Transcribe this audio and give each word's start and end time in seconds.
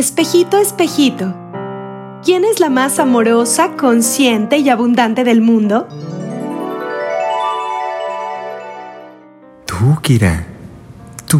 Espejito, 0.00 0.56
espejito, 0.56 1.34
¿quién 2.24 2.46
es 2.46 2.58
la 2.58 2.70
más 2.70 2.98
amorosa, 2.98 3.76
consciente 3.76 4.56
y 4.56 4.70
abundante 4.70 5.24
del 5.24 5.42
mundo? 5.42 5.86
Tú, 9.66 9.98
Kira. 10.00 10.46
Tú. 11.28 11.38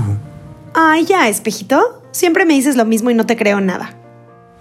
Ay, 0.74 1.06
ya, 1.06 1.26
espejito. 1.30 2.02
Siempre 2.10 2.44
me 2.44 2.52
dices 2.52 2.76
lo 2.76 2.84
mismo 2.84 3.08
y 3.08 3.14
no 3.14 3.24
te 3.24 3.34
creo 3.34 3.62
nada. 3.62 3.96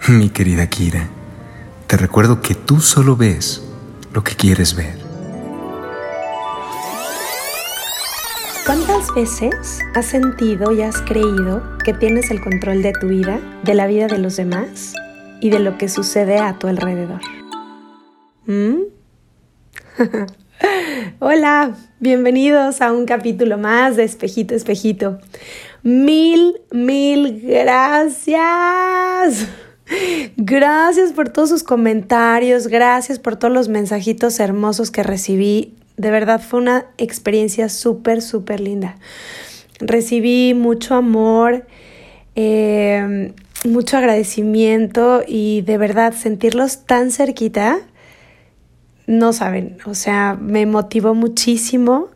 Mi 0.08 0.30
querida 0.30 0.68
Kira, 0.68 1.10
te 1.88 1.98
recuerdo 1.98 2.42
que 2.42 2.56
tú 2.56 2.80
solo 2.80 3.18
ves 3.18 3.64
lo 4.14 4.24
que 4.24 4.34
quieres 4.34 4.78
ver. 4.78 4.98
¿Cuántas 8.70 9.12
veces 9.16 9.80
has 9.96 10.06
sentido 10.06 10.72
y 10.72 10.84
has 10.84 11.02
creído 11.02 11.64
que 11.84 11.92
tienes 11.92 12.30
el 12.30 12.40
control 12.40 12.84
de 12.84 12.94
tu 12.94 13.08
vida, 13.08 13.40
de 13.64 13.74
la 13.74 13.88
vida 13.88 14.06
de 14.06 14.20
los 14.20 14.36
demás 14.36 14.94
y 15.42 15.50
de 15.50 15.58
lo 15.58 15.80
que 15.80 15.90
sucede 15.90 16.38
a 16.38 16.60
tu 16.60 16.68
alrededor? 16.68 17.20
¿Mm? 18.46 18.82
Hola, 21.20 21.76
bienvenidos 22.00 22.82
a 22.82 22.92
un 22.92 23.08
capítulo 23.08 23.58
más 23.58 23.96
de 23.96 24.04
Espejito, 24.04 24.54
Espejito. 24.54 25.18
Mil, 25.82 26.62
mil 26.72 27.42
gracias. 27.42 28.38
Gracias 30.38 31.12
por 31.14 31.30
todos 31.30 31.50
sus 31.50 31.64
comentarios, 31.64 32.68
gracias 32.68 33.18
por 33.18 33.36
todos 33.36 33.52
los 33.52 33.68
mensajitos 33.68 34.40
hermosos 34.40 34.92
que 34.92 35.02
recibí 35.02 35.74
de 36.00 36.12
verdad 36.12 36.42
fue 36.42 36.62
una 36.62 36.86
experiencia 36.98 37.68
súper, 37.68 38.22
súper 38.22 38.62
linda. 38.62 38.96
Recibí 39.82 40.54
mucho 40.54 40.96
amor, 40.96 41.68
eh, 42.36 43.34
mucho 43.66 43.98
agradecimiento 43.98 45.24
y 45.28 45.62
de 45.62 45.78
verdad 45.78 46.14
sentirlos 46.14 46.86
tan 46.86 47.12
cerquita, 47.12 47.80
no 49.08 49.34
saben, 49.34 49.78
o 49.86 49.94
sea, 49.94 50.38
me 50.40 50.66
motivó 50.66 51.16
muchísimo 51.16 52.08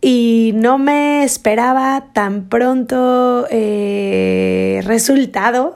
y 0.00 0.52
no 0.54 0.78
me 0.78 1.24
esperaba 1.24 2.10
tan 2.12 2.48
pronto 2.48 3.46
eh, 3.50 4.82
resultado 4.84 5.74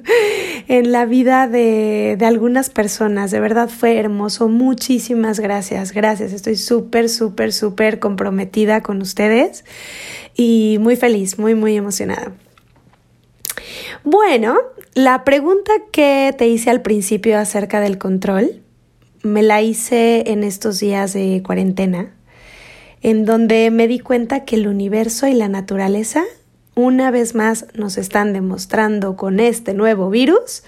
en 0.68 0.92
la 0.92 1.06
vida 1.06 1.48
de, 1.48 2.16
de, 2.18 2.26
algunas 2.26 2.70
personas. 2.70 3.30
De 3.30 3.40
verdad 3.40 3.68
fue 3.68 3.98
hermoso. 3.98 4.48
Muchísimas 4.48 5.40
gracias. 5.40 5.92
Gracias. 5.92 6.32
Estoy 6.32 6.56
súper, 6.56 7.08
súper, 7.08 7.52
súper 7.52 7.98
comprometida 7.98 8.82
con 8.82 9.00
ustedes 9.00 9.64
y 10.36 10.76
muy 10.80 10.96
feliz, 10.96 11.38
muy, 11.38 11.54
muy 11.54 11.76
emocionada. 11.76 12.32
Bueno, 14.04 14.58
la 14.94 15.24
pregunta 15.24 15.72
que 15.92 16.34
te 16.36 16.46
hice 16.46 16.70
al 16.70 16.82
principio 16.82 17.38
acerca 17.38 17.80
del 17.80 17.98
control, 17.98 18.62
me 19.22 19.42
la 19.42 19.62
hice 19.62 20.30
en 20.30 20.44
estos 20.44 20.78
días 20.78 21.14
de 21.14 21.42
cuarentena 21.44 22.15
en 23.02 23.24
donde 23.24 23.70
me 23.70 23.88
di 23.88 23.98
cuenta 23.98 24.44
que 24.44 24.56
el 24.56 24.68
universo 24.68 25.26
y 25.26 25.34
la 25.34 25.48
naturaleza 25.48 26.24
una 26.74 27.10
vez 27.10 27.34
más 27.34 27.66
nos 27.74 27.96
están 27.96 28.32
demostrando 28.32 29.16
con 29.16 29.40
este 29.40 29.74
nuevo 29.74 30.10
virus 30.10 30.62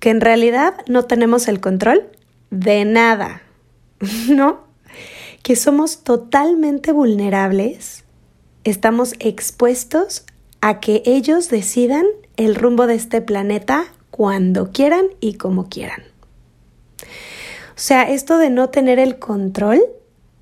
que 0.00 0.10
en 0.10 0.20
realidad 0.20 0.74
no 0.88 1.04
tenemos 1.04 1.48
el 1.48 1.60
control 1.60 2.08
de 2.50 2.84
nada, 2.84 3.42
¿no? 4.28 4.64
Que 5.42 5.56
somos 5.56 6.02
totalmente 6.02 6.92
vulnerables, 6.92 8.04
estamos 8.64 9.14
expuestos 9.20 10.24
a 10.60 10.80
que 10.80 11.02
ellos 11.06 11.48
decidan 11.48 12.06
el 12.36 12.56
rumbo 12.56 12.86
de 12.86 12.96
este 12.96 13.20
planeta 13.20 13.84
cuando 14.10 14.72
quieran 14.72 15.06
y 15.20 15.34
como 15.34 15.68
quieran. 15.68 16.02
O 17.00 17.78
sea, 17.78 18.10
esto 18.10 18.38
de 18.38 18.50
no 18.50 18.70
tener 18.70 18.98
el 18.98 19.18
control 19.18 19.80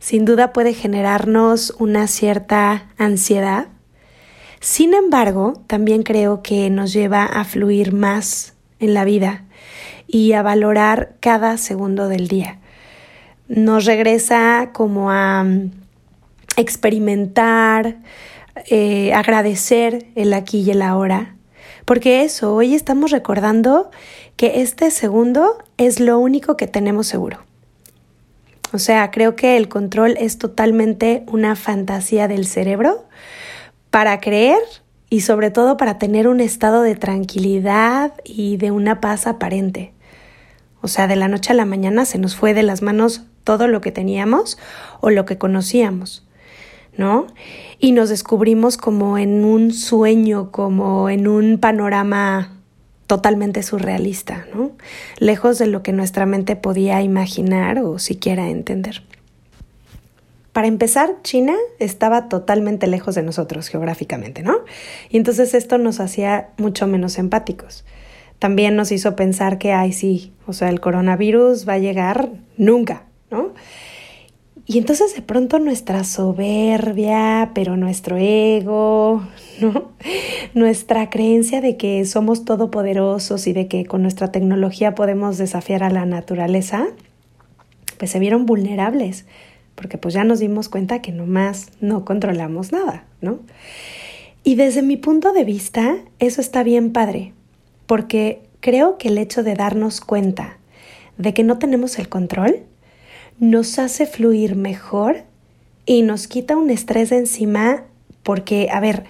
sin 0.05 0.27
duda 0.27 0.53
puede 0.53 0.75
generarnos 0.75 1.75
una 1.79 2.09
cierta 2.09 2.91
ansiedad. 2.99 3.69
Sin 4.61 4.93
embargo, 4.93 5.63
también 5.67 6.03
creo 6.03 6.43
que 6.43 6.69
nos 6.69 6.93
lleva 6.93 7.25
a 7.25 7.43
fluir 7.47 7.95
más 7.95 8.53
en 8.81 8.93
la 8.93 9.07
vida 9.07 9.45
y 10.07 10.35
a 10.35 10.43
valorar 10.43 11.15
cada 11.21 11.57
segundo 11.57 12.09
del 12.09 12.29
día. 12.29 12.59
Nos 13.49 13.87
regresa 13.87 14.73
como 14.75 15.11
a 15.11 15.43
mm, 15.43 15.71
experimentar, 16.59 17.97
eh, 18.69 19.15
agradecer 19.15 20.09
el 20.17 20.35
aquí 20.35 20.61
y 20.61 20.73
el 20.73 20.83
ahora, 20.83 21.35
porque 21.87 22.25
eso, 22.25 22.55
hoy 22.55 22.75
estamos 22.75 23.11
recordando 23.11 23.91
que 24.37 24.61
este 24.61 24.91
segundo 24.91 25.65
es 25.79 25.99
lo 25.99 26.19
único 26.19 26.59
que 26.59 26.67
tenemos 26.67 27.07
seguro. 27.07 27.39
O 28.75 28.81
sea, 28.81 29.13
creo 29.13 29.37
que 29.37 29.57
el 29.57 29.69
control 29.69 30.17
es 30.19 30.37
totalmente 30.37 31.23
una 31.29 31.55
fantasía 31.55 32.27
del 32.27 32.45
cerebro 32.45 33.07
para 33.91 34.19
creer 34.19 34.59
y 35.09 35.21
sobre 35.21 35.53
todo 35.53 35.77
para 35.77 35.97
tener 35.97 36.27
un 36.27 36.41
estado 36.41 36.83
de 36.83 36.97
tranquilidad 36.97 38.15
y 38.25 38.57
de 38.57 38.73
una 38.73 39.01
paz 39.01 39.29
aparente. 39.29 39.93
O 40.81 40.89
sea, 40.89 41.07
de 41.07 41.15
la 41.15 41.29
noche 41.29 41.53
a 41.53 41.55
la 41.55 41.67
mañana 41.67 42.05
se 42.05 42.19
nos 42.19 42.35
fue 42.35 42.53
de 42.53 42.65
las 42.65 42.83
manos 42.83 43.23
todo 43.45 43.69
lo 43.69 43.81
que 43.81 43.93
teníamos 43.93 44.59
o 45.01 45.11
lo 45.11 45.25
que 45.25 45.39
conocíamos, 45.39 46.27
¿no? 46.97 47.29
Y 47.79 47.93
nos 47.93 48.09
descubrimos 48.09 48.77
como 48.77 49.19
en 49.19 49.45
un 49.45 49.73
sueño, 49.73 50.51
como 50.51 51.09
en 51.09 51.29
un 51.29 51.59
panorama 51.59 52.51
totalmente 53.07 53.63
surrealista, 53.63 54.47
¿no? 54.55 54.73
Lejos 55.19 55.59
de 55.59 55.67
lo 55.67 55.83
que 55.83 55.93
nuestra 55.93 56.27
mente 56.27 56.57
podía 56.57 57.03
imaginar 57.03 57.79
o 57.79 57.99
siquiera 57.99 58.49
entender. 58.49 59.03
Para 60.53 60.69
empezar, 60.69 61.17
China 61.23 61.55
estaba 61.81 62.29
totalmente 62.29 62.87
lejos 62.87 63.17
de 63.17 63.23
nosotros 63.23 63.67
geográficamente, 63.69 64.43
¿no? 64.43 64.59
Y 65.11 65.17
entonces 65.17 65.53
esto 65.53 65.79
nos 65.79 65.99
hacía 65.99 66.51
mucho 66.59 66.87
menos 66.87 67.19
empáticos. 67.19 67.85
También 68.39 68.77
nos 68.77 68.93
hizo 68.93 69.17
pensar 69.17 69.59
que, 69.59 69.73
ay, 69.73 69.93
sí, 69.93 70.33
o 70.47 70.53
sea, 70.53 70.69
el 70.69 70.81
coronavirus 70.81 71.69
va 71.69 71.75
a 71.75 71.79
llegar 71.79 72.31
nunca, 72.57 73.05
¿no? 73.31 73.53
Y 74.67 74.79
entonces 74.79 75.15
de 75.15 75.23
pronto 75.23 75.59
nuestra 75.59 76.05
soberbia, 76.05 77.51
pero 77.55 77.77
nuestro 77.77 78.17
ego, 78.17 79.27
¿no? 79.61 79.93
Nuestra 80.55 81.11
creencia 81.11 81.61
de 81.61 81.77
que 81.77 82.05
somos 82.05 82.45
todopoderosos 82.45 83.47
y 83.47 83.53
de 83.53 83.69
que 83.69 83.85
con 83.87 84.03
nuestra 84.03 84.33
tecnología 84.33 84.95
podemos 84.95 85.39
desafiar 85.39 85.83
a 85.83 85.91
la 85.91 86.07
naturaleza, 86.07 86.87
pues 87.99 88.11
se 88.11 88.19
vieron 88.19 88.47
vulnerables, 88.47 89.27
porque 89.75 89.99
pues 89.99 90.15
ya 90.15 90.25
nos 90.25 90.39
dimos 90.39 90.69
cuenta 90.69 91.03
que 91.03 91.13
nomás 91.13 91.71
no 91.81 92.05
controlamos 92.05 92.73
nada, 92.73 93.05
¿no? 93.21 93.41
Y 94.43 94.57
desde 94.57 94.83
mi 94.83 94.97
punto 94.97 95.33
de 95.33 95.45
vista, 95.45 95.97
eso 96.19 96.41
está 96.41 96.63
bien 96.63 96.93
padre, 96.93 97.33
porque 97.87 98.43
creo 98.61 98.99
que 98.99 99.09
el 99.09 99.19
hecho 99.19 99.43
de 99.43 99.55
darnos 99.55 100.01
cuenta 100.01 100.59
de 101.17 101.33
que 101.33 101.45
no 101.45 101.59
tenemos 101.59 101.99
el 101.99 102.09
control, 102.09 102.61
nos 103.39 103.79
hace 103.79 104.07
fluir 104.07 104.55
mejor 104.55 105.25
y 105.87 106.03
nos 106.03 106.29
quita 106.29 106.57
un 106.57 106.71
estrés 106.71 107.11
de 107.11 107.19
encima 107.19 107.85
porque, 108.23 108.69
a 108.71 108.81
ver, 108.81 109.05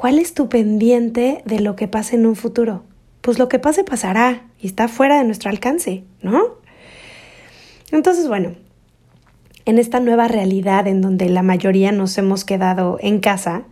¿cuál 0.00 0.18
es 0.18 0.32
tu 0.32 0.48
pendiente 0.48 1.42
de 1.44 1.60
lo 1.60 1.76
que 1.76 1.86
pase 1.86 2.16
en 2.16 2.24
un 2.24 2.34
futuro? 2.34 2.84
Pues 3.20 3.38
lo 3.38 3.50
que 3.50 3.58
pase 3.58 3.84
pasará 3.84 4.46
y 4.58 4.66
está 4.66 4.88
fuera 4.88 5.18
de 5.18 5.24
nuestro 5.24 5.50
alcance, 5.50 6.04
¿no? 6.22 6.40
Entonces, 7.92 8.26
bueno, 8.26 8.54
en 9.66 9.78
esta 9.78 10.00
nueva 10.00 10.26
realidad 10.26 10.86
en 10.86 11.02
donde 11.02 11.28
la 11.28 11.42
mayoría 11.42 11.92
nos 11.92 12.16
hemos 12.16 12.46
quedado 12.46 12.96
en 13.02 13.20
casa, 13.20 13.64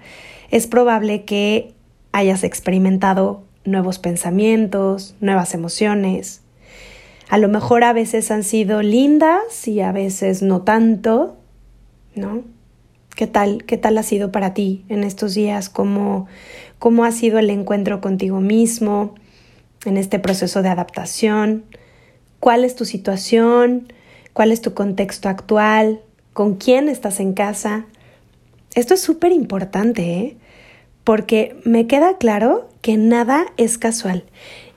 es 0.50 0.66
probable 0.66 1.24
que 1.24 1.72
hayas 2.12 2.44
experimentado 2.44 3.44
nuevos 3.64 3.98
pensamientos, 3.98 5.14
nuevas 5.22 5.54
emociones, 5.54 6.42
a 7.30 7.38
lo 7.38 7.48
mejor 7.48 7.84
a 7.84 7.94
veces 7.94 8.30
han 8.30 8.44
sido 8.44 8.82
lindas 8.82 9.66
y 9.66 9.80
a 9.80 9.92
veces 9.92 10.42
no 10.42 10.60
tanto, 10.60 11.38
¿no? 12.14 12.42
¿Qué 13.18 13.26
tal, 13.26 13.64
qué 13.64 13.76
tal 13.76 13.98
ha 13.98 14.04
sido 14.04 14.30
para 14.30 14.54
ti 14.54 14.84
en 14.88 15.02
estos 15.02 15.34
días? 15.34 15.68
¿Cómo, 15.68 16.28
cómo 16.78 17.04
ha 17.04 17.10
sido 17.10 17.40
el 17.40 17.50
encuentro 17.50 18.00
contigo 18.00 18.38
mismo 18.40 19.16
en 19.84 19.96
este 19.96 20.20
proceso 20.20 20.62
de 20.62 20.68
adaptación? 20.68 21.64
¿Cuál 22.38 22.64
es 22.64 22.76
tu 22.76 22.84
situación? 22.84 23.92
¿Cuál 24.34 24.52
es 24.52 24.60
tu 24.60 24.72
contexto 24.72 25.28
actual? 25.28 26.00
¿Con 26.32 26.54
quién 26.54 26.88
estás 26.88 27.18
en 27.18 27.32
casa? 27.32 27.86
Esto 28.76 28.94
es 28.94 29.00
súper 29.00 29.32
importante, 29.32 30.12
¿eh? 30.12 30.36
porque 31.02 31.56
me 31.64 31.88
queda 31.88 32.18
claro 32.18 32.68
que 32.82 32.96
nada 32.98 33.46
es 33.56 33.78
casual 33.78 34.26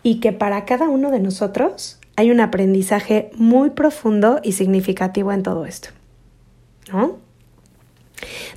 y 0.01 0.19
que 0.19 0.31
para 0.31 0.65
cada 0.65 0.89
uno 0.89 1.11
de 1.11 1.19
nosotros 1.19 1.99
hay 2.15 2.31
un 2.31 2.39
aprendizaje 2.39 3.29
muy 3.35 3.69
profundo 3.69 4.39
y 4.41 4.53
significativo 4.53 5.31
en 5.31 5.43
todo 5.43 5.67
esto. 5.67 5.89
¿no? 6.91 7.19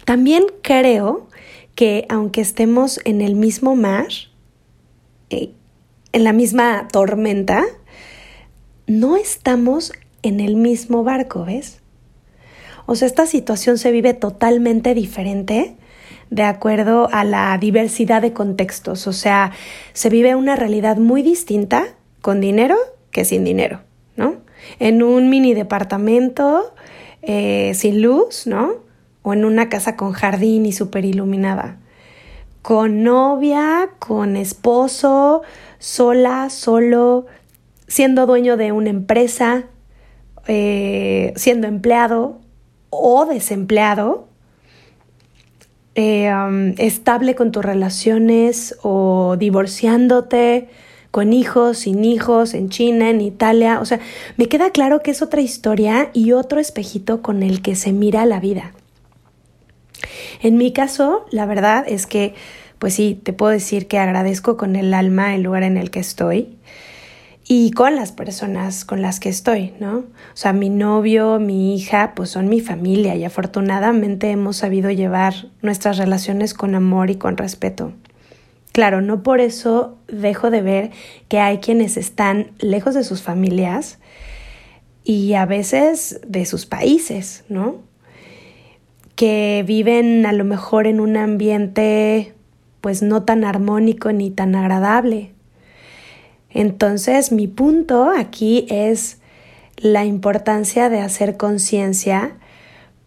También 0.04 0.44
creo 0.62 1.28
que 1.74 2.06
aunque 2.08 2.40
estemos 2.40 3.00
en 3.04 3.20
el 3.20 3.34
mismo 3.34 3.76
mar, 3.76 4.08
eh, 5.30 5.50
en 6.12 6.24
la 6.24 6.32
misma 6.32 6.88
tormenta, 6.92 7.64
no 8.86 9.16
estamos 9.16 9.92
en 10.22 10.40
el 10.40 10.56
mismo 10.56 11.02
barco, 11.02 11.44
¿ves? 11.44 11.80
O 12.86 12.94
sea, 12.94 13.06
esta 13.06 13.26
situación 13.26 13.78
se 13.78 13.90
vive 13.90 14.14
totalmente 14.14 14.94
diferente 14.94 15.76
de 16.30 16.42
acuerdo 16.42 17.08
a 17.12 17.24
la 17.24 17.56
diversidad 17.58 18.22
de 18.22 18.32
contextos. 18.32 19.06
O 19.06 19.12
sea, 19.12 19.52
se 19.92 20.10
vive 20.10 20.34
una 20.34 20.56
realidad 20.56 20.96
muy 20.96 21.22
distinta 21.22 21.86
con 22.20 22.40
dinero 22.40 22.76
que 23.10 23.24
sin 23.24 23.44
dinero, 23.44 23.80
¿no? 24.16 24.36
En 24.78 25.02
un 25.02 25.30
mini 25.30 25.54
departamento 25.54 26.74
eh, 27.22 27.72
sin 27.74 28.02
luz, 28.02 28.46
¿no? 28.46 28.83
O 29.24 29.32
en 29.32 29.44
una 29.44 29.68
casa 29.68 29.96
con 29.96 30.12
jardín 30.12 30.66
y 30.66 30.72
súper 30.72 31.04
iluminada. 31.04 31.78
Con 32.62 33.02
novia, 33.02 33.90
con 33.98 34.36
esposo, 34.36 35.42
sola, 35.80 36.48
solo, 36.48 37.26
siendo 37.88 38.26
dueño 38.26 38.56
de 38.56 38.70
una 38.70 38.90
empresa, 38.90 39.64
eh, 40.46 41.32
siendo 41.36 41.66
empleado 41.66 42.40
o 42.90 43.26
desempleado, 43.26 44.28
eh, 45.96 46.32
um, 46.32 46.74
estable 46.78 47.34
con 47.34 47.52
tus 47.52 47.64
relaciones 47.64 48.76
o 48.82 49.36
divorciándote, 49.38 50.68
con 51.10 51.32
hijos, 51.32 51.78
sin 51.78 52.04
hijos, 52.04 52.54
en 52.54 52.68
China, 52.68 53.10
en 53.10 53.20
Italia. 53.20 53.78
O 53.80 53.84
sea, 53.84 54.00
me 54.36 54.48
queda 54.48 54.70
claro 54.70 55.00
que 55.02 55.12
es 55.12 55.22
otra 55.22 55.40
historia 55.40 56.10
y 56.12 56.32
otro 56.32 56.58
espejito 56.58 57.22
con 57.22 57.44
el 57.44 57.62
que 57.62 57.76
se 57.76 57.92
mira 57.92 58.26
la 58.26 58.40
vida. 58.40 58.72
En 60.42 60.56
mi 60.56 60.72
caso, 60.72 61.26
la 61.30 61.46
verdad 61.46 61.84
es 61.86 62.06
que, 62.06 62.34
pues 62.78 62.94
sí, 62.94 63.20
te 63.22 63.32
puedo 63.32 63.52
decir 63.52 63.88
que 63.88 63.98
agradezco 63.98 64.56
con 64.56 64.76
el 64.76 64.94
alma 64.94 65.34
el 65.34 65.42
lugar 65.42 65.62
en 65.62 65.76
el 65.76 65.90
que 65.90 66.00
estoy 66.00 66.56
y 67.46 67.72
con 67.72 67.94
las 67.94 68.12
personas 68.12 68.84
con 68.84 69.02
las 69.02 69.20
que 69.20 69.28
estoy, 69.28 69.74
¿no? 69.78 69.98
O 69.98 70.04
sea, 70.34 70.52
mi 70.52 70.70
novio, 70.70 71.38
mi 71.38 71.74
hija, 71.76 72.14
pues 72.14 72.30
son 72.30 72.48
mi 72.48 72.60
familia 72.60 73.16
y 73.16 73.24
afortunadamente 73.24 74.30
hemos 74.30 74.56
sabido 74.56 74.90
llevar 74.90 75.48
nuestras 75.60 75.98
relaciones 75.98 76.54
con 76.54 76.74
amor 76.74 77.10
y 77.10 77.16
con 77.16 77.36
respeto. 77.36 77.92
Claro, 78.72 79.02
no 79.02 79.22
por 79.22 79.40
eso 79.40 79.98
dejo 80.08 80.50
de 80.50 80.62
ver 80.62 80.90
que 81.28 81.38
hay 81.38 81.58
quienes 81.58 81.96
están 81.96 82.50
lejos 82.58 82.94
de 82.94 83.04
sus 83.04 83.22
familias 83.22 83.98
y 85.04 85.34
a 85.34 85.44
veces 85.44 86.20
de 86.26 86.46
sus 86.46 86.66
países, 86.66 87.44
¿no? 87.48 87.82
Que 89.14 89.64
viven 89.66 90.26
a 90.26 90.32
lo 90.32 90.44
mejor 90.44 90.86
en 90.86 91.00
un 91.00 91.16
ambiente 91.16 92.34
pues 92.80 93.02
no 93.02 93.22
tan 93.22 93.44
armónico 93.44 94.12
ni 94.12 94.30
tan 94.30 94.54
agradable 94.54 95.34
entonces, 96.54 97.32
mi 97.32 97.48
punto 97.48 98.10
aquí 98.16 98.64
es 98.70 99.18
la 99.76 100.04
importancia 100.04 100.88
de 100.88 101.00
hacer 101.00 101.36
conciencia 101.36 102.36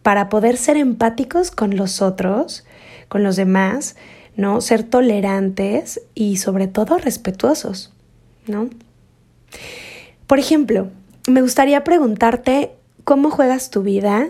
para 0.04 0.27
poder 0.27 0.57
ser 0.57 0.75
empáticos 0.75 1.50
con 1.50 1.77
los 1.77 2.01
otros, 2.01 2.65
con 3.07 3.24
los 3.24 3.38
demás, 3.38 3.95
¿no? 4.36 4.60
Ser 4.60 4.83
tolerantes 4.83 6.01
y 6.13 6.38
sobre 6.38 6.68
todo 6.68 6.98
respetuosos, 6.98 7.94
¿no? 8.48 8.69
Por 10.27 10.39
ejemplo, 10.39 10.89
me 11.30 11.42
gustaría 11.42 11.86
preguntarte 11.86 12.71
cómo 13.06 13.31
juegas 13.31 13.69
tu 13.69 13.81
vida 13.81 14.27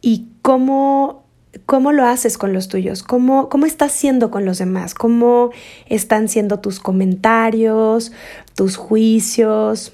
y 0.00 0.26
cómo 0.42 1.22
¿Cómo 1.66 1.92
lo 1.92 2.06
haces 2.06 2.38
con 2.38 2.54
los 2.54 2.68
tuyos? 2.68 3.02
¿Cómo, 3.02 3.50
¿Cómo 3.50 3.66
estás 3.66 3.92
siendo 3.92 4.30
con 4.30 4.46
los 4.46 4.56
demás? 4.56 4.94
¿Cómo 4.94 5.50
están 5.86 6.28
siendo 6.28 6.60
tus 6.60 6.80
comentarios, 6.80 8.10
tus 8.54 8.76
juicios, 8.76 9.92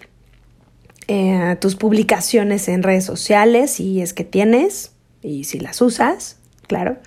eh, 1.08 1.56
tus 1.60 1.74
publicaciones 1.74 2.68
en 2.68 2.84
redes 2.84 3.04
sociales, 3.04 3.72
si 3.72 4.00
es 4.00 4.14
que 4.14 4.22
tienes 4.22 4.92
y 5.20 5.44
si 5.44 5.58
las 5.58 5.82
usas, 5.82 6.38
claro? 6.68 6.98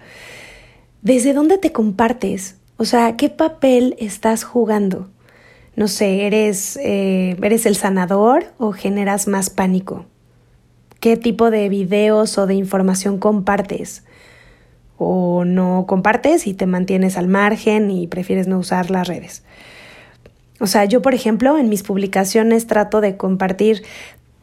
¿Desde 1.01 1.31
dónde 1.31 1.57
te 1.57 1.71
compartes? 1.71 2.55
O 2.75 2.83
sea, 2.83 3.15
¿qué 3.15 3.29
papel 3.29 3.95
estás 3.99 4.43
jugando? 4.43 5.09
No 5.77 5.87
sé, 5.87 6.25
¿eres, 6.25 6.75
eh, 6.75 7.37
¿eres 7.41 7.65
el 7.65 7.77
sanador 7.77 8.53
o 8.57 8.73
generas 8.73 9.29
más 9.29 9.49
pánico? 9.49 10.05
¿Qué 11.01 11.17
tipo 11.17 11.51
de 11.51 11.67
videos 11.67 12.37
o 12.37 12.47
de 12.47 12.53
información 12.53 13.17
compartes? 13.17 14.05
o 15.03 15.45
no 15.45 15.85
compartes 15.87 16.45
y 16.45 16.53
te 16.53 16.67
mantienes 16.67 17.17
al 17.17 17.27
margen 17.27 17.89
y 17.89 18.05
prefieres 18.05 18.45
no 18.45 18.59
usar 18.59 18.91
las 18.91 19.07
redes. 19.07 19.41
O 20.59 20.67
sea, 20.67 20.85
yo 20.85 21.01
por 21.01 21.15
ejemplo 21.15 21.57
en 21.57 21.69
mis 21.69 21.81
publicaciones 21.81 22.67
trato 22.67 23.01
de 23.01 23.17
compartir 23.17 23.81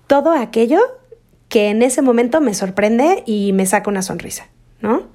todo 0.08 0.32
aquello 0.32 0.80
que 1.48 1.68
en 1.68 1.82
ese 1.82 2.02
momento 2.02 2.40
me 2.40 2.54
sorprende 2.54 3.22
y 3.24 3.52
me 3.52 3.66
saca 3.66 3.88
una 3.88 4.02
sonrisa, 4.02 4.48
¿no? 4.80 5.06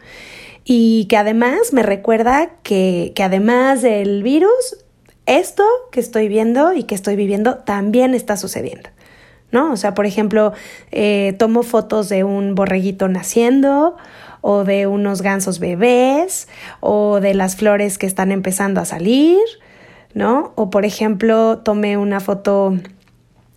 Y 0.63 1.07
que 1.09 1.17
además 1.17 1.73
me 1.73 1.83
recuerda 1.83 2.51
que, 2.63 3.11
que 3.13 3.23
además 3.23 3.81
del 3.81 4.23
virus, 4.23 4.77
esto 5.25 5.65
que 5.91 5.99
estoy 5.99 6.29
viendo 6.29 6.71
y 6.71 6.83
que 6.83 6.95
estoy 6.95 7.17
viviendo 7.17 7.57
también 7.57 8.13
está 8.13 8.37
sucediendo. 8.37 8.89
¿No? 9.53 9.71
O 9.71 9.77
sea, 9.77 9.93
por 9.93 10.05
ejemplo, 10.05 10.51
eh, 10.91 11.35
tomo 11.39 11.63
fotos 11.63 12.09
de 12.09 12.25
un 12.25 12.55
borreguito 12.55 13.07
naciendo 13.07 13.95
o 14.41 14.65
de 14.65 14.87
unos 14.87 15.21
gansos 15.21 15.59
bebés 15.59 16.49
o 16.81 17.21
de 17.21 17.33
las 17.35 17.55
flores 17.55 17.97
que 17.97 18.07
están 18.07 18.33
empezando 18.33 18.81
a 18.81 18.85
salir, 18.85 19.39
¿no? 20.13 20.51
O 20.55 20.69
por 20.69 20.83
ejemplo, 20.83 21.59
tomé 21.59 21.97
una 21.97 22.19
foto 22.19 22.77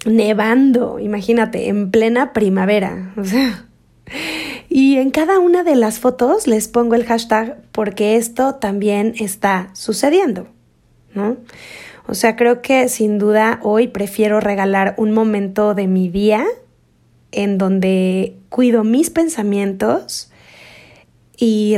nevando, 0.05 1.01
imagínate, 1.01 1.69
en 1.69 1.91
plena 1.91 2.33
primavera, 2.33 3.13
o 3.17 3.25
sea. 3.25 3.65
Y 4.69 4.99
en 4.99 5.11
cada 5.11 5.39
una 5.39 5.65
de 5.65 5.75
las 5.75 5.99
fotos 5.99 6.47
les 6.47 6.69
pongo 6.69 6.95
el 6.95 7.07
hashtag 7.07 7.57
porque 7.73 8.17
esto 8.17 8.57
también 8.57 9.15
está 9.19 9.71
sucediendo, 9.73 10.47
¿no? 11.15 11.39
O 12.09 12.15
sea, 12.15 12.37
creo 12.37 12.63
que 12.63 12.89
sin 12.89 13.19
duda 13.19 13.61
hoy 13.63 13.89
prefiero 13.89 14.41
regalar 14.41 14.95
un 14.97 15.13
momento 15.13 15.75
de 15.75 15.87
mi 15.87 16.09
día 16.09 16.45
en 17.33 17.59
donde 17.59 18.37
cuido 18.49 18.85
mis 18.85 19.11
pensamientos, 19.11 20.31
y, 21.37 21.77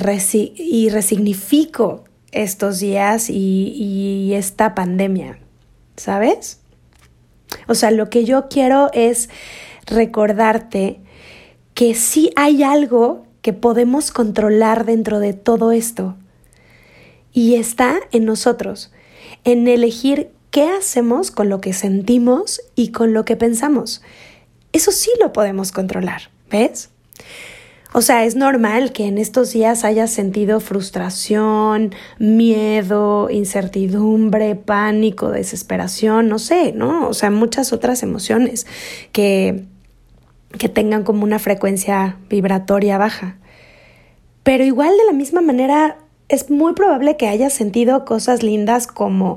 y 0.56 0.88
resignifico 0.88 2.04
estos 2.30 2.78
días 2.78 3.30
y, 3.30 3.72
y 3.74 4.34
esta 4.34 4.74
pandemia, 4.74 5.38
¿sabes? 5.96 6.60
O 7.66 7.74
sea, 7.74 7.90
lo 7.90 8.10
que 8.10 8.24
yo 8.24 8.48
quiero 8.48 8.90
es 8.92 9.30
recordarte 9.86 11.00
que 11.74 11.94
sí 11.94 12.30
hay 12.36 12.62
algo 12.62 13.24
que 13.42 13.52
podemos 13.52 14.10
controlar 14.10 14.84
dentro 14.84 15.20
de 15.20 15.32
todo 15.32 15.72
esto. 15.72 16.16
Y 17.32 17.54
está 17.54 18.00
en 18.10 18.24
nosotros, 18.24 18.92
en 19.44 19.68
elegir 19.68 20.30
qué 20.50 20.68
hacemos 20.68 21.30
con 21.30 21.48
lo 21.48 21.60
que 21.60 21.72
sentimos 21.72 22.60
y 22.74 22.92
con 22.92 23.12
lo 23.12 23.24
que 23.24 23.36
pensamos. 23.36 24.02
Eso 24.72 24.92
sí 24.92 25.10
lo 25.20 25.32
podemos 25.32 25.72
controlar, 25.72 26.30
¿ves? 26.50 26.90
O 27.94 28.02
sea, 28.02 28.24
es 28.24 28.36
normal 28.36 28.92
que 28.92 29.06
en 29.06 29.16
estos 29.16 29.52
días 29.52 29.82
hayas 29.84 30.10
sentido 30.10 30.60
frustración, 30.60 31.94
miedo, 32.18 33.30
incertidumbre, 33.30 34.56
pánico, 34.56 35.30
desesperación, 35.30 36.28
no 36.28 36.38
sé, 36.38 36.72
¿no? 36.72 37.08
O 37.08 37.14
sea, 37.14 37.30
muchas 37.30 37.72
otras 37.72 38.02
emociones 38.02 38.66
que, 39.10 39.64
que 40.58 40.68
tengan 40.68 41.02
como 41.02 41.24
una 41.24 41.38
frecuencia 41.38 42.18
vibratoria 42.28 42.98
baja. 42.98 43.38
Pero 44.42 44.64
igual 44.64 44.90
de 44.98 45.06
la 45.06 45.12
misma 45.12 45.40
manera, 45.40 45.96
es 46.28 46.50
muy 46.50 46.74
probable 46.74 47.16
que 47.16 47.28
hayas 47.28 47.52
sentido 47.52 48.04
cosas 48.04 48.42
lindas 48.42 48.86
como 48.86 49.36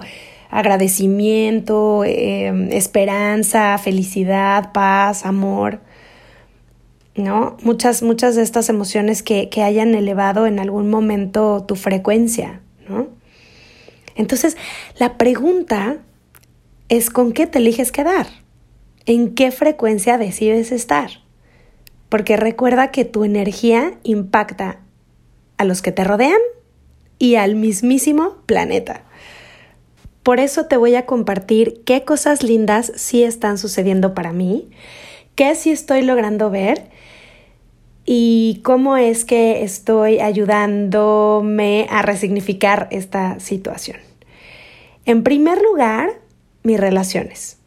agradecimiento, 0.49 2.03
eh, 2.03 2.69
esperanza, 2.71 3.77
felicidad, 3.77 4.73
paz, 4.73 5.25
amor. 5.25 5.79
¿no? 7.15 7.57
Muchas, 7.63 8.03
muchas 8.03 8.35
de 8.35 8.41
estas 8.41 8.69
emociones 8.69 9.23
que, 9.23 9.49
que 9.49 9.63
hayan 9.63 9.95
elevado 9.95 10.47
en 10.47 10.59
algún 10.59 10.89
momento 10.89 11.63
tu 11.67 11.75
frecuencia, 11.75 12.61
¿no? 12.87 13.07
Entonces, 14.15 14.57
la 14.97 15.17
pregunta 15.17 15.97
es 16.89 17.09
con 17.09 17.31
qué 17.31 17.47
te 17.47 17.59
eliges 17.59 17.91
quedar, 17.91 18.27
en 19.05 19.33
qué 19.33 19.51
frecuencia 19.51 20.17
decides 20.17 20.71
estar, 20.71 21.09
porque 22.09 22.37
recuerda 22.37 22.91
que 22.91 23.05
tu 23.05 23.23
energía 23.23 23.93
impacta 24.03 24.79
a 25.57 25.63
los 25.63 25.81
que 25.81 25.91
te 25.91 26.03
rodean 26.03 26.39
y 27.21 27.35
al 27.35 27.53
mismísimo 27.53 28.37
planeta. 28.47 29.03
Por 30.23 30.39
eso 30.39 30.65
te 30.65 30.75
voy 30.75 30.95
a 30.95 31.05
compartir 31.05 31.83
qué 31.85 32.03
cosas 32.03 32.41
lindas 32.41 32.91
sí 32.95 33.23
están 33.23 33.59
sucediendo 33.59 34.15
para 34.15 34.33
mí, 34.33 34.71
qué 35.35 35.53
sí 35.53 35.69
estoy 35.69 36.01
logrando 36.01 36.49
ver 36.49 36.89
y 38.05 38.61
cómo 38.63 38.97
es 38.97 39.23
que 39.23 39.61
estoy 39.61 40.19
ayudándome 40.19 41.85
a 41.91 42.01
resignificar 42.01 42.87
esta 42.89 43.39
situación. 43.39 43.97
En 45.05 45.21
primer 45.21 45.61
lugar, 45.61 46.09
mis 46.63 46.79
relaciones. 46.79 47.57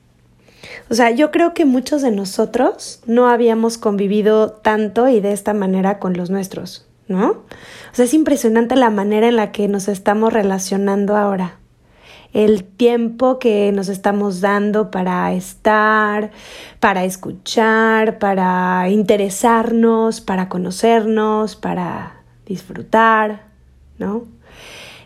O 0.90 0.94
sea, 0.94 1.12
yo 1.12 1.30
creo 1.30 1.54
que 1.54 1.64
muchos 1.64 2.02
de 2.02 2.10
nosotros 2.10 3.02
no 3.06 3.28
habíamos 3.28 3.78
convivido 3.78 4.50
tanto 4.50 5.08
y 5.08 5.20
de 5.20 5.30
esta 5.30 5.54
manera 5.54 6.00
con 6.00 6.16
los 6.16 6.28
nuestros, 6.28 6.88
¿no? 7.08 7.30
O 7.30 7.44
sea, 7.92 8.04
es 8.04 8.14
impresionante 8.14 8.76
la 8.76 8.90
manera 8.90 9.28
en 9.28 9.36
la 9.36 9.52
que 9.52 9.68
nos 9.68 9.88
estamos 9.88 10.32
relacionando 10.32 11.16
ahora. 11.16 11.58
El 12.32 12.64
tiempo 12.64 13.38
que 13.38 13.70
nos 13.72 13.88
estamos 13.88 14.40
dando 14.40 14.90
para 14.90 15.32
estar, 15.34 16.32
para 16.80 17.04
escuchar, 17.04 18.18
para 18.18 18.88
interesarnos, 18.88 20.20
para 20.20 20.48
conocernos, 20.48 21.54
para 21.54 22.22
disfrutar, 22.44 23.46
¿no? 23.98 24.24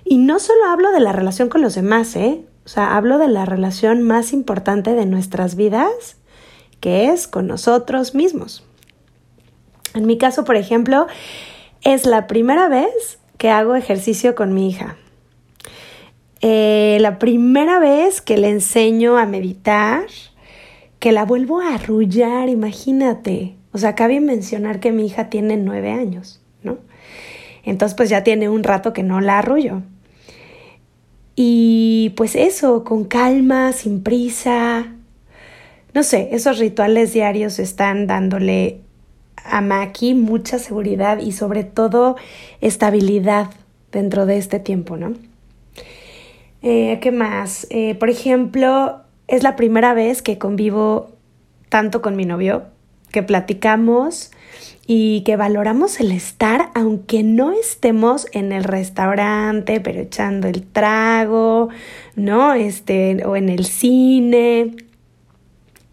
Y 0.04 0.16
no 0.16 0.38
solo 0.38 0.64
hablo 0.70 0.90
de 0.90 1.00
la 1.00 1.12
relación 1.12 1.50
con 1.50 1.60
los 1.60 1.74
demás, 1.74 2.16
¿eh? 2.16 2.46
O 2.64 2.68
sea, 2.68 2.96
hablo 2.96 3.18
de 3.18 3.28
la 3.28 3.44
relación 3.44 4.02
más 4.02 4.32
importante 4.32 4.94
de 4.94 5.04
nuestras 5.04 5.54
vidas, 5.54 6.16
que 6.80 7.10
es 7.10 7.28
con 7.28 7.46
nosotros 7.46 8.14
mismos. 8.14 8.64
En 9.94 10.06
mi 10.06 10.18
caso, 10.18 10.44
por 10.44 10.56
ejemplo, 10.56 11.06
es 11.82 12.06
la 12.06 12.26
primera 12.26 12.68
vez 12.68 13.18
que 13.36 13.50
hago 13.50 13.76
ejercicio 13.76 14.34
con 14.34 14.52
mi 14.52 14.68
hija. 14.68 14.96
Eh, 16.40 16.98
la 17.00 17.18
primera 17.18 17.78
vez 17.78 18.20
que 18.20 18.36
le 18.36 18.48
enseño 18.48 19.16
a 19.16 19.26
meditar, 19.26 20.06
que 20.98 21.12
la 21.12 21.24
vuelvo 21.24 21.60
a 21.60 21.74
arrullar, 21.74 22.48
imagínate. 22.48 23.56
O 23.72 23.78
sea, 23.78 23.94
cabe 23.94 24.20
mencionar 24.20 24.80
que 24.80 24.92
mi 24.92 25.06
hija 25.06 25.30
tiene 25.30 25.56
nueve 25.56 25.90
años, 25.90 26.40
¿no? 26.62 26.78
Entonces, 27.64 27.96
pues 27.96 28.08
ya 28.08 28.24
tiene 28.24 28.48
un 28.48 28.64
rato 28.64 28.92
que 28.92 29.02
no 29.02 29.20
la 29.20 29.38
arrullo. 29.38 29.82
Y 31.36 32.14
pues 32.16 32.34
eso, 32.34 32.82
con 32.82 33.04
calma, 33.04 33.72
sin 33.72 34.02
prisa. 34.02 34.94
No 35.94 36.02
sé, 36.02 36.30
esos 36.32 36.58
rituales 36.58 37.12
diarios 37.12 37.58
están 37.58 38.06
dándole 38.06 38.80
a 39.44 39.60
Maki 39.60 40.14
mucha 40.14 40.58
seguridad 40.58 41.18
y 41.18 41.32
sobre 41.32 41.64
todo 41.64 42.16
estabilidad 42.60 43.50
dentro 43.92 44.26
de 44.26 44.38
este 44.38 44.58
tiempo, 44.58 44.96
¿no? 44.96 45.14
Eh, 46.62 46.98
¿Qué 47.00 47.12
más? 47.12 47.66
Eh, 47.70 47.94
por 47.94 48.10
ejemplo, 48.10 49.02
es 49.28 49.42
la 49.42 49.56
primera 49.56 49.94
vez 49.94 50.22
que 50.22 50.38
convivo 50.38 51.12
tanto 51.68 52.02
con 52.02 52.16
mi 52.16 52.24
novio, 52.24 52.64
que 53.12 53.22
platicamos 53.22 54.32
y 54.86 55.22
que 55.22 55.36
valoramos 55.36 56.00
el 56.00 56.12
estar 56.12 56.70
aunque 56.74 57.22
no 57.22 57.52
estemos 57.52 58.26
en 58.32 58.52
el 58.52 58.64
restaurante, 58.64 59.80
pero 59.80 60.00
echando 60.00 60.48
el 60.48 60.62
trago, 60.62 61.68
¿no? 62.16 62.54
Este, 62.54 63.24
o 63.24 63.36
en 63.36 63.50
el 63.50 63.66
cine. 63.66 64.74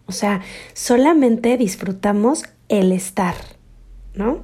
O 0.06 0.12
sea, 0.12 0.40
solamente 0.72 1.56
disfrutamos 1.58 2.44
el 2.68 2.92
estar, 2.92 3.34
¿no? 4.14 4.40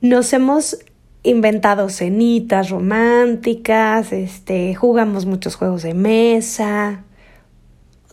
Nos 0.00 0.32
hemos 0.32 0.78
inventado 1.22 1.88
cenitas 1.88 2.70
románticas, 2.70 4.12
este, 4.12 4.74
jugamos 4.74 5.26
muchos 5.26 5.56
juegos 5.56 5.82
de 5.82 5.94
mesa, 5.94 7.04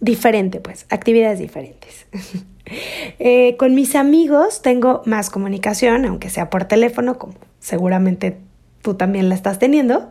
diferente 0.01 0.59
pues, 0.59 0.85
actividades 0.89 1.39
diferentes. 1.39 2.07
Eh, 3.19 3.57
con 3.57 3.75
mis 3.75 3.93
amigos 3.93 4.61
tengo 4.61 5.01
más 5.05 5.29
comunicación, 5.29 6.05
aunque 6.05 6.29
sea 6.29 6.49
por 6.49 6.63
teléfono, 6.63 7.19
como 7.19 7.33
seguramente 7.59 8.39
tú 8.81 8.93
también 8.93 9.27
la 9.27 9.35
estás 9.35 9.59
teniendo. 9.59 10.09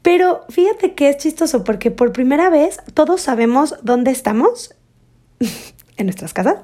Pero 0.00 0.44
fíjate 0.48 0.94
que 0.94 1.08
es 1.08 1.16
chistoso 1.16 1.64
porque 1.64 1.90
por 1.90 2.12
primera 2.12 2.50
vez 2.50 2.78
todos 2.94 3.20
sabemos 3.20 3.74
dónde 3.82 4.12
estamos 4.12 4.76
en 5.96 6.06
nuestras 6.06 6.32
casas 6.32 6.56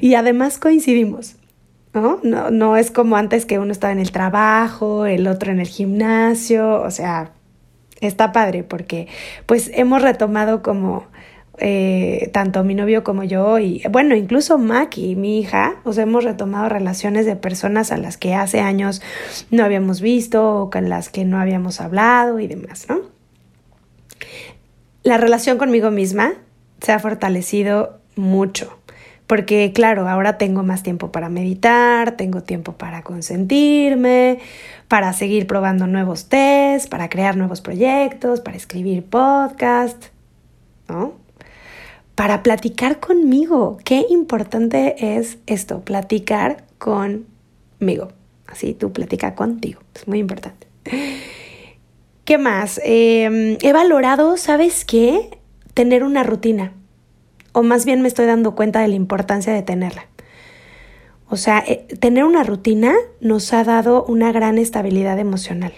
y 0.00 0.14
además 0.14 0.58
coincidimos. 0.58 1.36
¿no? 1.94 2.20
¿no? 2.22 2.50
No 2.50 2.76
es 2.76 2.90
como 2.90 3.16
antes 3.16 3.44
que 3.46 3.58
uno 3.58 3.72
estaba 3.72 3.92
en 3.92 3.98
el 3.98 4.12
trabajo, 4.12 5.06
el 5.06 5.26
otro 5.26 5.52
en 5.52 5.60
el 5.60 5.68
gimnasio, 5.68 6.80
o 6.80 6.90
sea, 6.90 7.32
está 8.00 8.32
padre 8.32 8.64
porque 8.64 9.08
pues 9.46 9.70
hemos 9.74 10.02
retomado 10.02 10.62
como 10.62 11.06
eh, 11.58 12.30
tanto 12.32 12.64
mi 12.64 12.74
novio 12.74 13.04
como 13.04 13.24
yo 13.24 13.58
y 13.58 13.82
bueno, 13.90 14.16
incluso 14.16 14.58
Maki, 14.58 15.16
mi 15.16 15.38
hija, 15.38 15.76
o 15.84 15.92
sea, 15.92 16.04
hemos 16.04 16.24
retomado 16.24 16.68
relaciones 16.68 17.26
de 17.26 17.36
personas 17.36 17.92
a 17.92 17.98
las 17.98 18.16
que 18.16 18.34
hace 18.34 18.60
años 18.60 19.02
no 19.50 19.64
habíamos 19.64 20.00
visto 20.00 20.62
o 20.62 20.70
con 20.70 20.88
las 20.88 21.10
que 21.10 21.24
no 21.24 21.38
habíamos 21.38 21.80
hablado 21.80 22.40
y 22.40 22.46
demás, 22.46 22.86
¿no? 22.88 23.00
La 25.02 25.18
relación 25.18 25.58
conmigo 25.58 25.90
misma 25.90 26.34
se 26.80 26.92
ha 26.92 26.98
fortalecido 26.98 28.01
mucho. 28.16 28.78
Porque 29.26 29.72
claro, 29.72 30.08
ahora 30.08 30.36
tengo 30.36 30.62
más 30.62 30.82
tiempo 30.82 31.12
para 31.12 31.28
meditar, 31.28 32.16
tengo 32.16 32.42
tiempo 32.42 32.72
para 32.72 33.02
consentirme, 33.02 34.40
para 34.88 35.12
seguir 35.12 35.46
probando 35.46 35.86
nuevos 35.86 36.28
tests, 36.28 36.88
para 36.88 37.08
crear 37.08 37.36
nuevos 37.36 37.60
proyectos, 37.60 38.40
para 38.40 38.56
escribir 38.56 39.04
podcast, 39.04 40.06
¿no? 40.88 41.22
para 42.14 42.42
platicar 42.42 43.00
conmigo. 43.00 43.78
Qué 43.84 44.06
importante 44.10 45.16
es 45.16 45.38
esto, 45.46 45.80
platicar 45.80 46.64
conmigo. 46.78 48.12
Así 48.46 48.74
tú 48.74 48.92
platica 48.92 49.34
contigo, 49.34 49.80
es 49.94 50.06
muy 50.06 50.18
importante. 50.18 50.66
¿Qué 52.24 52.38
más? 52.38 52.80
Em, 52.84 53.56
he 53.60 53.72
valorado, 53.72 54.36
¿sabes 54.36 54.84
qué? 54.84 55.38
Tener 55.74 56.04
una 56.04 56.22
rutina. 56.22 56.74
O 57.52 57.62
más 57.62 57.84
bien 57.84 58.02
me 58.02 58.08
estoy 58.08 58.26
dando 58.26 58.54
cuenta 58.54 58.80
de 58.80 58.88
la 58.88 58.94
importancia 58.94 59.52
de 59.52 59.62
tenerla. 59.62 60.06
O 61.28 61.36
sea, 61.36 61.64
eh, 61.66 61.86
tener 62.00 62.24
una 62.24 62.42
rutina 62.42 62.94
nos 63.20 63.52
ha 63.52 63.64
dado 63.64 64.04
una 64.04 64.32
gran 64.32 64.58
estabilidad 64.58 65.18
emocional 65.18 65.72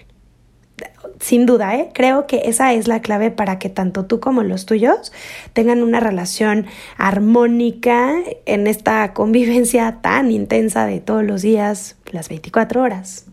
sin 1.20 1.46
duda, 1.46 1.76
¿eh? 1.76 1.90
creo 1.94 2.26
que 2.26 2.42
esa 2.46 2.72
es 2.72 2.88
la 2.88 3.00
clave 3.00 3.30
para 3.30 3.58
que 3.58 3.68
tanto 3.68 4.04
tú 4.04 4.20
como 4.20 4.42
los 4.42 4.66
tuyos 4.66 5.12
tengan 5.52 5.82
una 5.82 6.00
relación 6.00 6.66
armónica 6.96 8.16
en 8.46 8.66
esta 8.66 9.12
convivencia 9.14 10.00
tan 10.02 10.30
intensa 10.30 10.86
de 10.86 11.00
todos 11.00 11.24
los 11.24 11.42
días, 11.42 11.96
las 12.10 12.28
24 12.28 12.82
horas. 12.82 13.26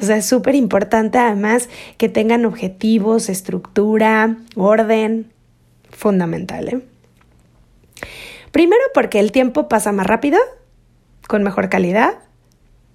O 0.00 0.04
sea, 0.04 0.16
es 0.16 0.26
súper 0.26 0.54
importante 0.54 1.18
además 1.18 1.68
que 1.96 2.08
tengan 2.08 2.44
objetivos, 2.44 3.28
estructura, 3.28 4.36
orden, 4.56 5.32
fundamental. 5.90 6.68
¿eh? 6.68 6.91
Primero 8.50 8.82
porque 8.94 9.20
el 9.20 9.32
tiempo 9.32 9.68
pasa 9.68 9.92
más 9.92 10.06
rápido, 10.06 10.38
con 11.26 11.42
mejor 11.42 11.68
calidad 11.68 12.18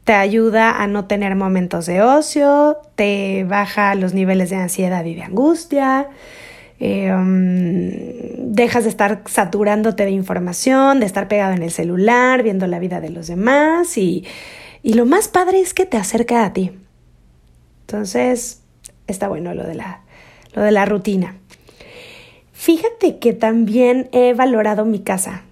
te 0.07 0.13
ayuda 0.13 0.81
a 0.81 0.87
no 0.87 1.03
tener 1.03 1.35
momentos 1.35 1.85
de 1.85 2.01
ocio, 2.01 2.77
te 2.95 3.43
baja 3.43 3.93
los 3.93 4.13
niveles 4.13 4.49
de 4.49 4.55
ansiedad 4.55 5.03
y 5.03 5.15
de 5.15 5.23
angustia, 5.23 6.07
um, 6.79 7.89
dejas 8.53 8.85
de 8.85 8.89
estar 8.89 9.23
saturándote 9.25 10.05
de 10.05 10.11
información, 10.11 11.01
de 11.01 11.07
estar 11.07 11.27
pegado 11.27 11.51
en 11.51 11.61
el 11.61 11.71
celular, 11.71 12.41
viendo 12.41 12.67
la 12.67 12.79
vida 12.79 13.01
de 13.01 13.09
los 13.09 13.27
demás 13.27 13.97
y, 13.97 14.25
y 14.81 14.93
lo 14.93 15.05
más 15.05 15.27
padre 15.27 15.59
es 15.59 15.73
que 15.73 15.85
te 15.85 15.97
acerca 15.97 16.45
a 16.45 16.53
ti. 16.53 16.71
Entonces, 17.81 18.61
está 19.07 19.27
bueno 19.27 19.53
lo 19.53 19.65
de 19.67 19.75
la, 19.75 20.03
lo 20.53 20.61
de 20.61 20.71
la 20.71 20.85
rutina. 20.85 21.35
Fíjate 22.57 23.19
que 23.19 23.33
también 23.33 24.09
he 24.11 24.33
valorado 24.33 24.83
mi 24.83 24.99
casa 24.99 25.43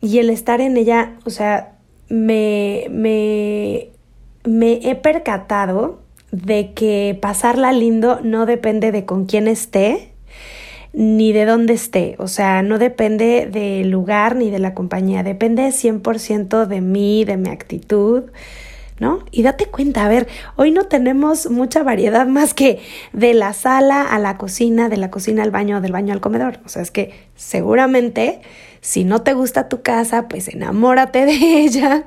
y 0.00 0.18
el 0.18 0.30
estar 0.30 0.60
en 0.60 0.76
ella, 0.76 1.12
o 1.24 1.30
sea, 1.30 1.74
me, 2.08 2.86
me 2.90 3.92
me 4.44 4.80
he 4.82 4.94
percatado 4.94 6.00
de 6.30 6.72
que 6.72 7.18
pasarla 7.20 7.72
lindo 7.72 8.20
no 8.22 8.46
depende 8.46 8.90
de 8.90 9.04
con 9.04 9.26
quién 9.26 9.48
esté 9.48 10.12
ni 10.94 11.32
de 11.32 11.46
dónde 11.46 11.72
esté, 11.72 12.16
o 12.18 12.28
sea, 12.28 12.62
no 12.62 12.78
depende 12.78 13.48
del 13.50 13.90
lugar 13.90 14.36
ni 14.36 14.50
de 14.50 14.58
la 14.58 14.74
compañía, 14.74 15.22
depende 15.22 15.66
100% 15.68 16.66
de 16.66 16.80
mí, 16.82 17.24
de 17.24 17.38
mi 17.38 17.48
actitud, 17.48 18.24
¿no? 19.02 19.18
Y 19.32 19.42
date 19.42 19.66
cuenta, 19.66 20.04
a 20.04 20.08
ver, 20.08 20.28
hoy 20.54 20.70
no 20.70 20.84
tenemos 20.84 21.50
mucha 21.50 21.82
variedad 21.82 22.24
más 22.28 22.54
que 22.54 22.80
de 23.12 23.34
la 23.34 23.52
sala 23.52 24.02
a 24.02 24.20
la 24.20 24.38
cocina, 24.38 24.88
de 24.88 24.96
la 24.96 25.10
cocina 25.10 25.42
al 25.42 25.50
baño, 25.50 25.80
del 25.80 25.90
baño 25.90 26.14
al 26.14 26.20
comedor, 26.20 26.60
o 26.64 26.68
sea, 26.68 26.82
es 26.82 26.92
que 26.92 27.12
seguramente 27.34 28.42
si 28.80 29.02
no 29.02 29.22
te 29.22 29.32
gusta 29.32 29.68
tu 29.68 29.82
casa, 29.82 30.28
pues 30.28 30.46
enamórate 30.46 31.26
de 31.26 31.32
ella 31.64 32.04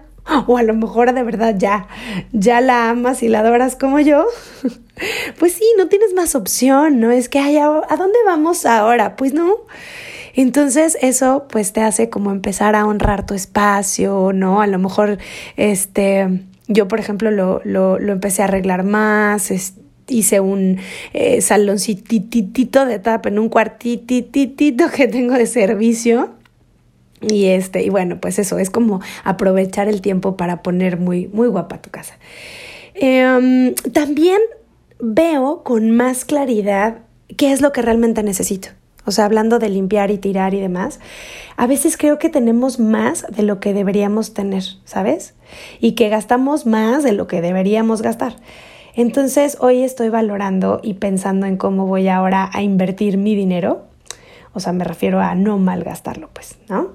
o 0.47 0.57
a 0.57 0.63
lo 0.63 0.73
mejor 0.73 1.13
de 1.13 1.21
verdad 1.21 1.55
ya, 1.57 1.87
ya 2.31 2.61
la 2.61 2.89
amas 2.89 3.23
y 3.23 3.27
la 3.27 3.39
adoras 3.39 3.75
como 3.75 3.99
yo, 3.99 4.25
pues 5.37 5.51
sí, 5.51 5.65
no 5.77 5.89
tienes 5.89 6.13
más 6.13 6.33
opción, 6.33 7.01
¿no? 7.01 7.11
Es 7.11 7.27
que, 7.27 7.39
ay, 7.39 7.57
¿a 7.57 7.95
dónde 7.97 8.19
vamos 8.25 8.65
ahora? 8.65 9.17
Pues 9.17 9.33
no. 9.33 9.53
Entonces 10.33 10.97
eso 11.01 11.45
pues 11.49 11.73
te 11.73 11.81
hace 11.81 12.09
como 12.09 12.31
empezar 12.31 12.73
a 12.75 12.85
honrar 12.85 13.25
tu 13.25 13.33
espacio, 13.33 14.31
¿no? 14.33 14.61
A 14.61 14.67
lo 14.67 14.79
mejor, 14.79 15.17
este, 15.57 16.41
yo 16.67 16.87
por 16.87 16.99
ejemplo 16.99 17.31
lo, 17.31 17.61
lo, 17.63 17.99
lo 17.99 18.11
empecé 18.11 18.41
a 18.41 18.45
arreglar 18.45 18.83
más, 18.83 19.51
hice 20.07 20.39
un 20.39 20.77
eh, 21.13 21.41
de 21.41 22.99
tap 22.99 23.25
en 23.25 23.39
un 23.39 23.49
cuartititito 23.49 24.89
que 24.89 25.07
tengo 25.07 25.33
de 25.33 25.47
servicio. 25.47 26.31
Y 27.21 27.45
este, 27.45 27.83
y 27.83 27.89
bueno, 27.89 28.19
pues 28.19 28.37
eso, 28.39 28.59
es 28.59 28.69
como 28.69 29.01
aprovechar 29.23 29.87
el 29.87 30.01
tiempo 30.01 30.37
para 30.37 30.61
poner 30.61 30.99
muy, 30.99 31.27
muy 31.27 31.47
guapa 31.47 31.81
tu 31.81 31.89
casa. 31.89 32.19
Em, 32.93 33.73
también 33.93 34.39
veo 34.99 35.63
con 35.63 35.91
más 35.91 36.25
claridad 36.25 36.99
qué 37.37 37.51
es 37.51 37.61
lo 37.61 37.71
que 37.71 37.81
realmente 37.81 38.21
necesito. 38.21 38.69
O 39.05 39.11
sea, 39.11 39.25
hablando 39.25 39.59
de 39.59 39.69
limpiar 39.69 40.11
y 40.11 40.17
tirar 40.17 40.53
y 40.53 40.59
demás, 40.59 40.99
a 41.57 41.67
veces 41.67 41.95
creo 41.97 42.17
que 42.17 42.29
tenemos 42.29 42.79
más 42.79 43.25
de 43.29 43.43
lo 43.43 43.59
que 43.59 43.73
deberíamos 43.73 44.33
tener, 44.33 44.63
¿sabes? 44.83 45.35
Y 45.79 45.93
que 45.93 46.09
gastamos 46.09 46.65
más 46.65 47.03
de 47.03 47.11
lo 47.11 47.27
que 47.27 47.41
deberíamos 47.41 48.01
gastar. 48.01 48.35
Entonces, 48.95 49.57
hoy 49.59 49.83
estoy 49.83 50.09
valorando 50.09 50.79
y 50.81 50.95
pensando 50.95 51.45
en 51.45 51.57
cómo 51.57 51.85
voy 51.85 52.07
ahora 52.07 52.49
a 52.53 52.61
invertir 52.61 53.17
mi 53.17 53.35
dinero. 53.35 53.83
O 54.53 54.59
sea, 54.59 54.73
me 54.73 54.85
refiero 54.85 55.19
a 55.19 55.35
no 55.35 55.57
malgastarlo, 55.57 56.29
pues, 56.33 56.57
¿no? 56.69 56.93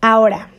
Ahora, 0.00 0.50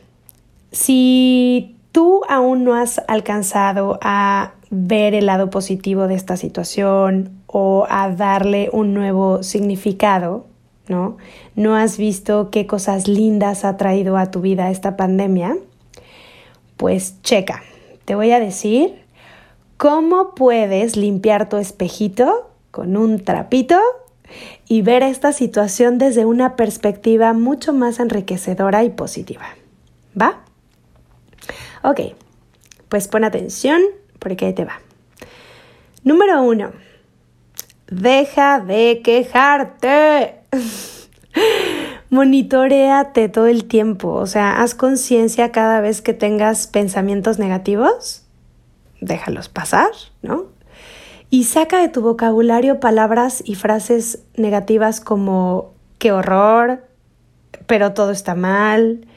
si 0.70 1.76
tú 1.92 2.22
aún 2.28 2.64
no 2.64 2.74
has 2.74 3.00
alcanzado 3.08 3.98
a 4.02 4.52
ver 4.70 5.14
el 5.14 5.26
lado 5.26 5.50
positivo 5.50 6.08
de 6.08 6.14
esta 6.14 6.36
situación 6.36 7.43
o 7.56 7.86
a 7.88 8.10
darle 8.10 8.68
un 8.72 8.94
nuevo 8.94 9.44
significado, 9.44 10.44
¿no? 10.88 11.18
No 11.54 11.76
has 11.76 11.98
visto 11.98 12.50
qué 12.50 12.66
cosas 12.66 13.06
lindas 13.06 13.64
ha 13.64 13.76
traído 13.76 14.16
a 14.16 14.32
tu 14.32 14.40
vida 14.40 14.72
esta 14.72 14.96
pandemia, 14.96 15.56
pues 16.76 17.22
checa. 17.22 17.62
Te 18.06 18.16
voy 18.16 18.32
a 18.32 18.40
decir 18.40 18.96
cómo 19.76 20.34
puedes 20.34 20.96
limpiar 20.96 21.48
tu 21.48 21.56
espejito 21.56 22.50
con 22.72 22.96
un 22.96 23.22
trapito 23.22 23.78
y 24.66 24.82
ver 24.82 25.04
esta 25.04 25.32
situación 25.32 25.96
desde 25.96 26.24
una 26.24 26.56
perspectiva 26.56 27.34
mucho 27.34 27.72
más 27.72 28.00
enriquecedora 28.00 28.82
y 28.82 28.90
positiva. 28.90 29.46
¿Va? 30.20 30.40
Ok, 31.84 32.00
pues 32.88 33.06
pon 33.06 33.22
atención 33.22 33.80
porque 34.18 34.46
ahí 34.46 34.54
te 34.54 34.64
va. 34.64 34.80
Número 36.02 36.42
uno, 36.42 36.72
Deja 37.88 38.60
de 38.60 39.02
quejarte. 39.02 40.34
Monitoreate 42.10 43.28
todo 43.28 43.46
el 43.46 43.64
tiempo, 43.64 44.12
o 44.12 44.26
sea, 44.26 44.62
haz 44.62 44.76
conciencia 44.76 45.50
cada 45.50 45.80
vez 45.80 46.00
que 46.00 46.14
tengas 46.14 46.68
pensamientos 46.68 47.40
negativos, 47.40 48.24
déjalos 49.00 49.48
pasar, 49.48 49.90
¿no? 50.22 50.46
Y 51.28 51.44
saca 51.44 51.80
de 51.80 51.88
tu 51.88 52.02
vocabulario 52.02 52.78
palabras 52.78 53.42
y 53.44 53.56
frases 53.56 54.22
negativas 54.36 55.00
como 55.00 55.72
qué 55.98 56.12
horror, 56.12 56.86
pero 57.66 57.94
todo 57.94 58.12
está 58.12 58.36
mal. 58.36 59.08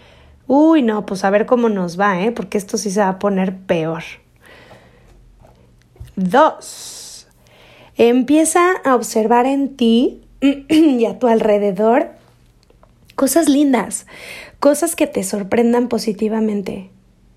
Uy, 0.48 0.82
no, 0.82 1.06
pues 1.06 1.24
a 1.24 1.30
ver 1.30 1.46
cómo 1.46 1.70
nos 1.70 2.00
va, 2.00 2.22
¿eh? 2.22 2.32
Porque 2.32 2.58
esto 2.58 2.80
sí 2.80 2.90
se 2.90 3.02
va 3.02 3.10
a 3.10 3.20
poner 3.20 3.56
peor. 3.56 4.02
Dos 6.16 7.07
Empieza 7.98 8.74
a 8.84 8.94
observar 8.94 9.48
en 9.48 9.76
ti 9.76 10.22
y 10.70 11.06
a 11.06 11.18
tu 11.18 11.28
alrededor 11.28 12.10
cosas 13.16 13.50
lindas, 13.50 14.06
cosas 14.60 14.96
que 14.96 15.08
te 15.08 15.24
sorprendan 15.24 15.88
positivamente. 15.88 16.92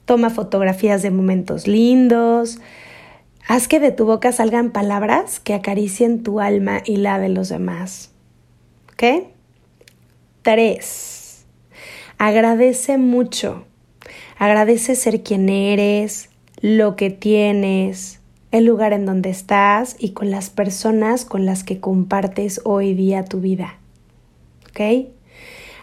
Toma 0.04 0.28
fotografías 0.28 1.00
de 1.00 1.10
momentos 1.10 1.66
lindos. 1.66 2.58
Haz 3.48 3.68
que 3.68 3.80
de 3.80 3.90
tu 3.90 4.04
boca 4.04 4.32
salgan 4.32 4.70
palabras 4.70 5.40
que 5.40 5.54
acaricien 5.54 6.22
tu 6.22 6.40
alma 6.40 6.82
y 6.84 6.96
la 6.96 7.18
de 7.18 7.30
los 7.30 7.48
demás. 7.48 8.10
¿Ok? 8.92 9.28
Tres. 10.42 11.46
Agradece 12.18 12.98
mucho. 12.98 13.64
Agradece 14.38 14.94
ser 14.94 15.22
quien 15.22 15.48
eres, 15.48 16.28
lo 16.60 16.96
que 16.96 17.08
tienes, 17.08 18.19
el 18.50 18.64
lugar 18.64 18.92
en 18.92 19.06
donde 19.06 19.30
estás 19.30 19.96
y 19.98 20.10
con 20.10 20.30
las 20.30 20.50
personas 20.50 21.24
con 21.24 21.46
las 21.46 21.62
que 21.64 21.80
compartes 21.80 22.60
hoy 22.64 22.94
día 22.94 23.24
tu 23.24 23.40
vida. 23.40 23.78
¿Ok? 24.70 25.08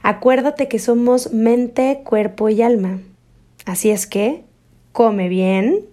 Acuérdate 0.03 0.67
que 0.67 0.79
somos 0.79 1.33
mente, 1.33 2.01
cuerpo 2.03 2.49
y 2.49 2.61
alma. 2.61 2.99
Así 3.65 3.89
es 3.89 4.07
que 4.07 4.43
come 4.91 5.29
bien, 5.29 5.85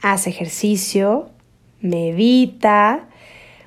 haz 0.00 0.26
ejercicio, 0.26 1.28
medita, 1.80 3.08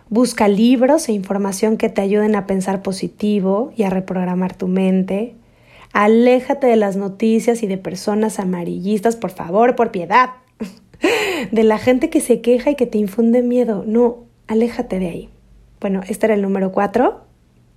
busca 0.10 0.48
libros 0.48 1.08
e 1.10 1.14
información 1.14 1.78
que 1.78 1.90
te 1.90 2.02
ayuden 2.02 2.36
a 2.36 2.48
pensar 2.48 2.82
positivo 2.82 3.72
y 3.76 3.84
a 3.84 3.90
reprogramar 3.90 4.56
tu 4.56 4.68
mente. 4.68 5.36
Aléjate 5.92 6.68
de 6.68 6.76
las 6.76 6.96
noticias 6.96 7.64
y 7.64 7.68
de 7.68 7.78
personas 7.78 8.40
amarillistas, 8.40 9.16
por 9.16 9.32
favor, 9.32 9.76
por 9.76 9.92
piedad 9.92 10.30
de 11.52 11.64
la 11.64 11.78
gente 11.78 12.10
que 12.10 12.22
se 12.22 12.42
queja 12.42 12.72
y 12.72 12.76
que 12.76 12.86
te 12.86 12.98
infunde 12.98 13.42
miedo. 13.42 13.84
No, 13.86 14.24
aléjate 14.48 15.00
de 15.00 15.10
ahí. 15.10 15.30
Bueno, 15.80 16.02
este 16.08 16.26
era 16.26 16.36
el 16.36 16.42
número 16.42 16.72
cuatro, 16.72 17.22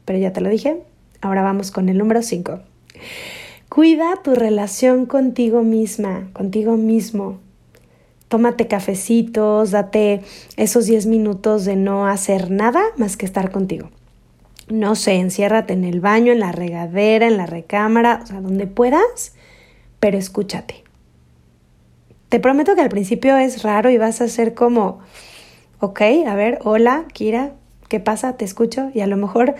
pero 0.04 0.18
ya 0.18 0.32
te 0.32 0.40
lo 0.40 0.48
dije. 0.48 0.82
Ahora 1.20 1.42
vamos 1.42 1.70
con 1.70 1.88
el 1.88 1.98
número 1.98 2.22
cinco. 2.22 2.60
Cuida 3.68 4.20
tu 4.22 4.34
relación 4.34 5.06
contigo 5.06 5.62
misma, 5.62 6.28
contigo 6.32 6.76
mismo. 6.76 7.38
Tómate 8.28 8.66
cafecitos, 8.66 9.70
date 9.70 10.22
esos 10.56 10.86
10 10.86 11.06
minutos 11.06 11.64
de 11.64 11.76
no 11.76 12.06
hacer 12.06 12.50
nada 12.50 12.82
más 12.96 13.16
que 13.16 13.26
estar 13.26 13.50
contigo. 13.50 13.90
No 14.68 14.94
sé, 14.94 15.14
enciérrate 15.14 15.74
en 15.74 15.84
el 15.84 16.00
baño, 16.00 16.32
en 16.32 16.40
la 16.40 16.52
regadera, 16.52 17.26
en 17.26 17.36
la 17.36 17.46
recámara, 17.46 18.20
o 18.22 18.26
sea, 18.26 18.40
donde 18.40 18.66
puedas, 18.66 19.34
pero 20.00 20.18
escúchate. 20.18 20.81
Te 22.32 22.40
prometo 22.40 22.74
que 22.74 22.80
al 22.80 22.88
principio 22.88 23.36
es 23.36 23.62
raro 23.62 23.90
y 23.90 23.98
vas 23.98 24.22
a 24.22 24.26
ser 24.26 24.54
como, 24.54 25.00
ok, 25.80 26.00
a 26.26 26.34
ver, 26.34 26.60
hola, 26.64 27.04
Kira, 27.12 27.52
¿qué 27.90 28.00
pasa? 28.00 28.38
Te 28.38 28.46
escucho 28.46 28.90
y 28.94 29.00
a 29.00 29.06
lo 29.06 29.18
mejor 29.18 29.54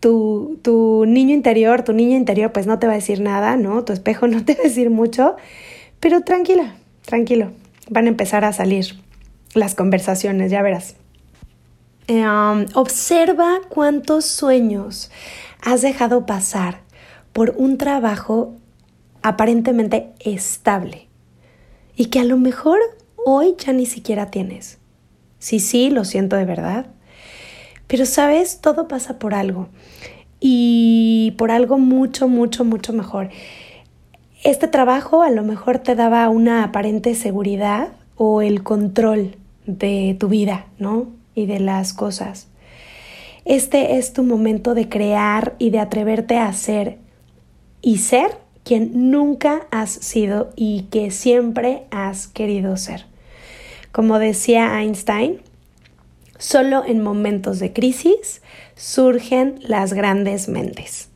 tu, 0.00 0.58
tu 0.60 1.06
niño 1.06 1.32
interior, 1.34 1.82
tu 1.82 1.94
niña 1.94 2.18
interior, 2.18 2.52
pues 2.52 2.66
no 2.66 2.78
te 2.78 2.86
va 2.86 2.92
a 2.92 2.96
decir 2.96 3.22
nada, 3.22 3.56
¿no? 3.56 3.84
Tu 3.86 3.94
espejo 3.94 4.26
no 4.26 4.44
te 4.44 4.52
va 4.52 4.60
a 4.60 4.64
decir 4.64 4.90
mucho, 4.90 5.36
pero 5.98 6.20
tranquila, 6.20 6.74
tranquilo, 7.06 7.52
van 7.88 8.04
a 8.04 8.08
empezar 8.08 8.44
a 8.44 8.52
salir 8.52 9.00
las 9.54 9.74
conversaciones, 9.74 10.50
ya 10.50 10.60
verás. 10.60 10.96
Em, 12.06 12.66
observa 12.74 13.60
cuántos 13.70 14.26
sueños 14.26 15.10
has 15.62 15.80
dejado 15.80 16.26
pasar 16.26 16.82
por 17.32 17.54
un 17.56 17.78
trabajo 17.78 18.56
aparentemente 19.22 20.12
estable 20.20 21.08
y 21.96 22.06
que 22.06 22.20
a 22.20 22.24
lo 22.24 22.36
mejor 22.36 22.78
hoy 23.24 23.54
ya 23.58 23.72
ni 23.72 23.86
siquiera 23.86 24.30
tienes. 24.30 24.78
Sí, 25.38 25.60
sí, 25.60 25.90
lo 25.90 26.04
siento 26.04 26.36
de 26.36 26.44
verdad. 26.44 26.86
Pero 27.86 28.06
sabes, 28.06 28.60
todo 28.60 28.88
pasa 28.88 29.18
por 29.18 29.34
algo 29.34 29.68
y 30.38 31.34
por 31.36 31.50
algo 31.50 31.78
mucho, 31.78 32.28
mucho, 32.28 32.64
mucho 32.64 32.92
mejor. 32.92 33.30
Este 34.42 34.68
trabajo 34.68 35.22
a 35.22 35.30
lo 35.30 35.42
mejor 35.42 35.78
te 35.78 35.94
daba 35.94 36.28
una 36.28 36.64
aparente 36.64 37.14
seguridad 37.14 37.88
o 38.16 38.42
el 38.42 38.62
control 38.62 39.36
de 39.66 40.16
tu 40.18 40.28
vida, 40.28 40.66
¿no? 40.78 41.08
Y 41.34 41.46
de 41.46 41.60
las 41.60 41.92
cosas. 41.92 42.48
Este 43.44 43.96
es 43.96 44.12
tu 44.12 44.22
momento 44.22 44.74
de 44.74 44.88
crear 44.88 45.54
y 45.58 45.70
de 45.70 45.80
atreverte 45.80 46.36
a 46.36 46.48
hacer 46.48 46.98
y 47.82 47.98
ser 47.98 48.38
quien 48.70 49.10
nunca 49.10 49.66
has 49.72 49.90
sido 49.90 50.52
y 50.54 50.82
que 50.92 51.10
siempre 51.10 51.86
has 51.90 52.28
querido 52.28 52.76
ser. 52.76 53.04
Como 53.90 54.20
decía 54.20 54.80
Einstein, 54.80 55.40
solo 56.38 56.84
en 56.86 57.02
momentos 57.02 57.58
de 57.58 57.72
crisis 57.72 58.42
surgen 58.76 59.58
las 59.62 59.92
grandes 59.92 60.48
mentes. 60.48 61.08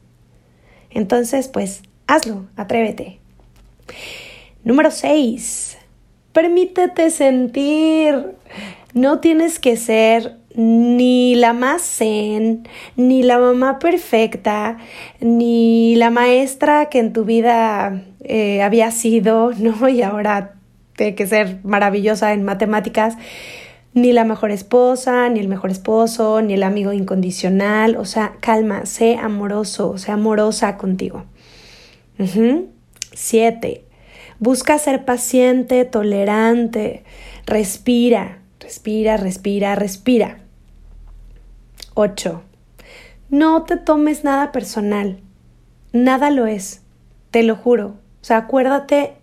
Entonces, 0.90 1.46
pues, 1.46 1.82
hazlo, 2.08 2.44
atrévete. 2.56 3.20
Número 4.64 4.90
6. 4.90 5.78
Permítete 6.32 7.08
sentir. 7.10 8.34
No 8.94 9.20
tienes 9.20 9.60
que 9.60 9.76
ser 9.76 10.38
ni 10.54 11.34
la 11.34 11.52
más 11.52 11.82
zen, 11.82 12.68
ni 12.96 13.22
la 13.22 13.38
mamá 13.38 13.78
perfecta, 13.78 14.78
ni 15.20 15.96
la 15.96 16.10
maestra 16.10 16.86
que 16.86 17.00
en 17.00 17.12
tu 17.12 17.24
vida 17.24 18.02
eh, 18.20 18.62
había 18.62 18.90
sido, 18.90 19.52
¿no? 19.58 19.88
Y 19.88 20.02
ahora 20.02 20.54
tiene 20.96 21.14
que 21.14 21.26
ser 21.26 21.58
maravillosa 21.64 22.32
en 22.32 22.44
matemáticas, 22.44 23.16
ni 23.92 24.12
la 24.12 24.24
mejor 24.24 24.50
esposa, 24.50 25.28
ni 25.28 25.40
el 25.40 25.48
mejor 25.48 25.70
esposo, 25.70 26.42
ni 26.42 26.54
el 26.54 26.62
amigo 26.62 26.92
incondicional. 26.92 27.96
O 27.96 28.04
sea, 28.04 28.34
calma, 28.40 28.86
sé 28.86 29.16
amoroso, 29.16 29.98
sé 29.98 30.10
amorosa 30.10 30.76
contigo. 30.76 31.24
Siete. 33.12 33.84
Busca 34.40 34.78
ser 34.78 35.04
paciente, 35.04 35.84
tolerante, 35.84 37.04
respira 37.46 38.38
Respira, 38.64 39.18
respira, 39.18 39.74
respira. 39.74 40.38
8. 41.94 42.42
No 43.30 43.62
te 43.64 43.76
tomes 43.76 44.24
nada 44.24 44.52
personal. 44.52 45.20
Nada 45.92 46.30
lo 46.30 46.46
es. 46.46 46.83
Te 47.30 47.42
lo 47.42 47.57
juro. 47.57 47.94
O 48.20 48.24
sea, 48.24 48.38
acuérdate 48.38 49.14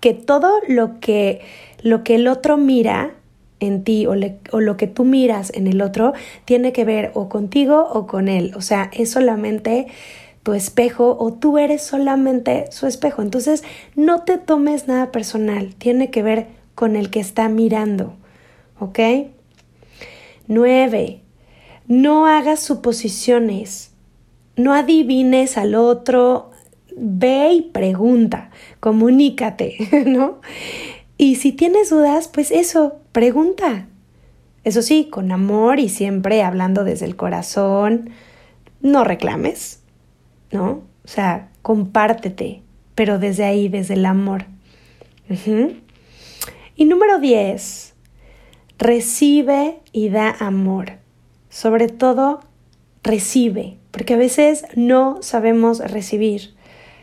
que 0.00 0.14
todo 0.14 0.60
lo 0.68 1.00
que, 1.00 1.40
lo 1.82 2.04
que 2.04 2.16
el 2.16 2.28
otro 2.28 2.56
mira 2.56 3.14
en 3.60 3.84
ti 3.84 4.06
o, 4.06 4.14
o, 4.52 4.60
lo 4.60 4.76
que 4.76 4.86
tú 4.86 5.04
miras 5.04 5.50
en 5.54 5.66
el 5.66 5.80
otro 5.80 6.12
tiene 6.44 6.72
que 6.72 6.84
ver 6.84 7.10
o 7.14 7.28
contigo 7.28 7.88
o 7.92 8.06
con 8.06 8.28
él. 8.28 8.52
O 8.56 8.60
sea, 8.60 8.90
es 8.92 9.10
solamente 9.10 9.86
tu 10.42 10.52
espejo 10.52 11.16
o 11.18 11.32
tú 11.32 11.58
eres 11.58 11.82
solamente 11.82 12.66
su 12.70 12.86
espejo. 12.86 13.22
Entonces, 13.22 13.64
no 13.96 14.22
te 14.22 14.36
tomes 14.36 14.88
nada 14.88 15.10
personal. 15.10 15.74
Tiene 15.76 16.10
que 16.10 16.22
ver 16.22 16.46
con 16.74 16.96
el 16.96 17.10
que 17.10 17.20
está 17.20 17.48
mirando. 17.48 18.14
¿Ok? 18.78 18.98
9. 20.46 21.23
No 21.86 22.26
hagas 22.26 22.60
suposiciones. 22.60 23.92
No 24.56 24.72
adivines 24.72 25.58
al 25.58 25.74
otro. 25.74 26.50
Ve 26.96 27.52
y 27.52 27.62
pregunta. 27.62 28.50
Comunícate, 28.80 29.76
¿no? 30.06 30.40
Y 31.16 31.36
si 31.36 31.52
tienes 31.52 31.90
dudas, 31.90 32.28
pues 32.28 32.50
eso, 32.50 32.96
pregunta. 33.12 33.86
Eso 34.64 34.80
sí, 34.80 35.08
con 35.10 35.30
amor 35.30 35.78
y 35.78 35.88
siempre 35.88 36.42
hablando 36.42 36.84
desde 36.84 37.06
el 37.06 37.16
corazón. 37.16 38.10
No 38.80 39.04
reclames, 39.04 39.80
¿no? 40.50 40.82
O 41.04 41.08
sea, 41.08 41.50
compártete, 41.62 42.62
pero 42.94 43.18
desde 43.18 43.44
ahí, 43.44 43.68
desde 43.68 43.94
el 43.94 44.06
amor. 44.06 44.46
Y 46.76 46.84
número 46.86 47.18
10, 47.18 47.94
recibe 48.78 49.80
y 49.92 50.08
da 50.08 50.34
amor. 50.38 51.03
Sobre 51.54 51.86
todo, 51.86 52.40
recibe, 53.04 53.76
porque 53.92 54.14
a 54.14 54.16
veces 54.16 54.64
no 54.74 55.22
sabemos 55.22 55.78
recibir. 55.78 56.56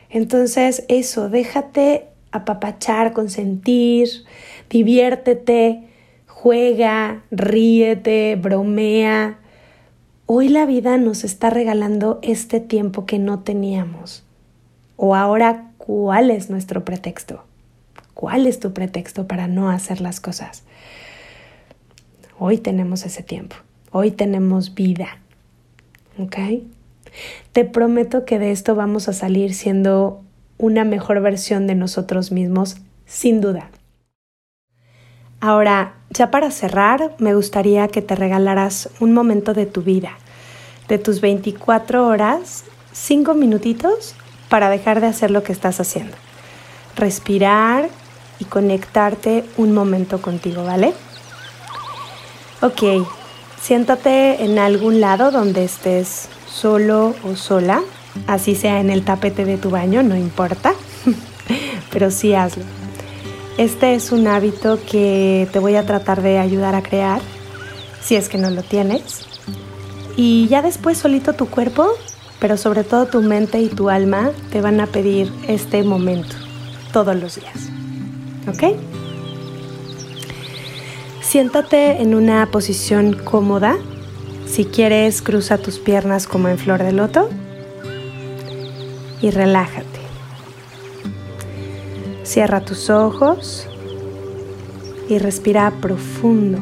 Entonces, 0.09 0.83
eso, 0.89 1.29
déjate 1.29 2.07
apapachar, 2.33 3.13
consentir, 3.13 4.09
diviértete, 4.69 5.87
juega, 6.27 7.23
ríete, 7.31 8.35
bromea. 8.35 9.39
Hoy 10.25 10.49
la 10.49 10.65
vida 10.65 10.97
nos 10.97 11.23
está 11.23 11.49
regalando 11.49 12.19
este 12.21 12.59
tiempo 12.59 13.05
que 13.05 13.19
no 13.19 13.39
teníamos. 13.43 14.25
O 14.97 15.15
ahora, 15.15 15.71
¿cuál 15.77 16.29
es 16.29 16.49
nuestro 16.49 16.83
pretexto? 16.83 17.45
¿Cuál 18.13 18.47
es 18.47 18.59
tu 18.59 18.73
pretexto 18.73 19.29
para 19.29 19.47
no 19.47 19.69
hacer 19.69 20.01
las 20.01 20.19
cosas? 20.19 20.63
Hoy 22.37 22.57
tenemos 22.57 23.05
ese 23.05 23.23
tiempo. 23.23 23.55
Hoy 23.91 24.11
tenemos 24.11 24.73
vida. 24.73 25.17
¿Ok? 26.17 26.37
Te 27.51 27.65
prometo 27.65 28.23
que 28.25 28.39
de 28.39 28.51
esto 28.51 28.73
vamos 28.75 29.09
a 29.09 29.13
salir 29.13 29.53
siendo 29.53 30.21
una 30.57 30.85
mejor 30.85 31.21
versión 31.21 31.67
de 31.67 31.75
nosotros 31.75 32.31
mismos, 32.31 32.77
sin 33.05 33.41
duda. 33.41 33.69
Ahora, 35.41 35.95
ya 36.11 36.31
para 36.31 36.51
cerrar, 36.51 37.15
me 37.17 37.33
gustaría 37.33 37.87
que 37.87 38.01
te 38.01 38.15
regalaras 38.15 38.89
un 38.99 39.13
momento 39.13 39.53
de 39.53 39.65
tu 39.65 39.81
vida, 39.81 40.11
de 40.87 40.97
tus 40.97 41.19
24 41.19 42.07
horas, 42.07 42.63
5 42.93 43.33
minutitos 43.33 44.15
para 44.49 44.69
dejar 44.69 45.01
de 45.01 45.07
hacer 45.07 45.31
lo 45.31 45.43
que 45.43 45.51
estás 45.51 45.79
haciendo. 45.79 46.15
Respirar 46.95 47.89
y 48.39 48.45
conectarte 48.45 49.43
un 49.57 49.73
momento 49.73 50.21
contigo, 50.21 50.63
¿vale? 50.63 50.93
Ok, 52.61 52.83
siéntate 53.61 54.43
en 54.43 54.59
algún 54.59 54.99
lado 54.99 55.31
donde 55.31 55.63
estés 55.63 56.27
solo 56.47 57.15
o 57.23 57.35
sola 57.35 57.81
así 58.27 58.55
sea 58.55 58.79
en 58.79 58.89
el 58.89 59.03
tapete 59.03 59.45
de 59.45 59.57
tu 59.57 59.69
baño, 59.69 60.03
no 60.03 60.15
importa, 60.15 60.73
pero 61.91 62.11
sí 62.11 62.33
hazlo. 62.33 62.63
Este 63.57 63.95
es 63.95 64.11
un 64.11 64.27
hábito 64.27 64.79
que 64.89 65.47
te 65.51 65.59
voy 65.59 65.75
a 65.75 65.85
tratar 65.85 66.21
de 66.21 66.39
ayudar 66.39 66.75
a 66.75 66.81
crear, 66.81 67.21
si 68.01 68.15
es 68.15 68.29
que 68.29 68.37
no 68.37 68.49
lo 68.49 68.63
tienes. 68.63 69.25
Y 70.15 70.47
ya 70.47 70.61
después 70.61 70.97
solito 70.97 71.33
tu 71.33 71.47
cuerpo, 71.47 71.87
pero 72.39 72.57
sobre 72.57 72.83
todo 72.83 73.05
tu 73.05 73.21
mente 73.21 73.61
y 73.61 73.69
tu 73.69 73.89
alma 73.89 74.31
te 74.51 74.61
van 74.61 74.79
a 74.79 74.87
pedir 74.87 75.31
este 75.47 75.83
momento 75.83 76.35
todos 76.91 77.15
los 77.15 77.35
días. 77.35 77.69
¿Ok? 78.47 78.90
Siéntate 81.31 82.01
en 82.01 82.13
una 82.13 82.45
posición 82.51 83.13
cómoda. 83.13 83.77
Si 84.45 84.65
quieres, 84.65 85.21
cruza 85.21 85.57
tus 85.57 85.79
piernas 85.79 86.27
como 86.27 86.49
en 86.49 86.57
flor 86.57 86.83
de 86.83 86.91
loto 86.91 87.29
y 89.21 89.29
relájate. 89.29 90.01
Cierra 92.23 92.59
tus 92.59 92.89
ojos 92.89 93.65
y 95.07 95.19
respira 95.19 95.71
profundo. 95.79 96.59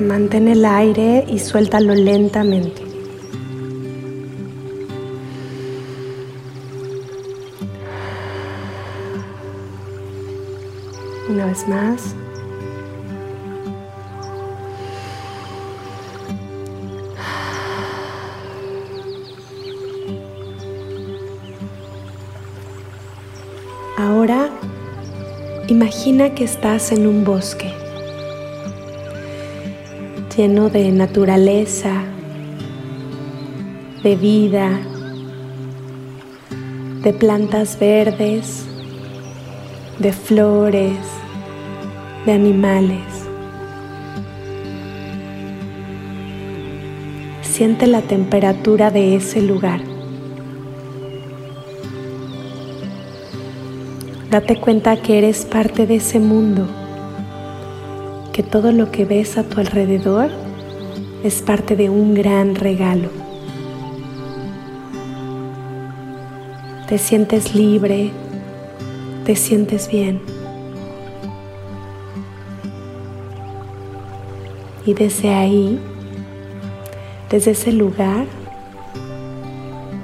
Mantén 0.00 0.48
el 0.48 0.64
aire 0.64 1.24
y 1.28 1.38
suéltalo 1.38 1.94
lentamente. 1.94 2.85
Ahora 23.98 24.50
imagina 25.68 26.34
que 26.34 26.44
estás 26.44 26.92
en 26.92 27.06
un 27.06 27.24
bosque 27.24 27.72
lleno 30.36 30.68
de 30.68 30.92
naturaleza, 30.92 32.02
de 34.02 34.16
vida, 34.16 34.78
de 37.02 37.12
plantas 37.14 37.78
verdes, 37.78 38.66
de 39.98 40.12
flores, 40.12 41.15
de 42.26 42.32
animales. 42.32 43.04
Siente 47.42 47.86
la 47.86 48.02
temperatura 48.02 48.90
de 48.90 49.14
ese 49.14 49.40
lugar. 49.40 49.80
Date 54.30 54.60
cuenta 54.60 55.00
que 55.00 55.18
eres 55.18 55.44
parte 55.44 55.86
de 55.86 55.96
ese 55.96 56.18
mundo, 56.18 56.66
que 58.32 58.42
todo 58.42 58.72
lo 58.72 58.90
que 58.90 59.04
ves 59.04 59.38
a 59.38 59.44
tu 59.44 59.60
alrededor 59.60 60.28
es 61.22 61.40
parte 61.42 61.76
de 61.76 61.88
un 61.88 62.12
gran 62.12 62.56
regalo. 62.56 63.08
Te 66.88 66.98
sientes 66.98 67.54
libre, 67.54 68.10
te 69.24 69.36
sientes 69.36 69.88
bien. 69.88 70.35
Y 74.86 74.94
desde 74.94 75.34
ahí, 75.34 75.78
desde 77.28 77.50
ese 77.50 77.72
lugar, 77.72 78.24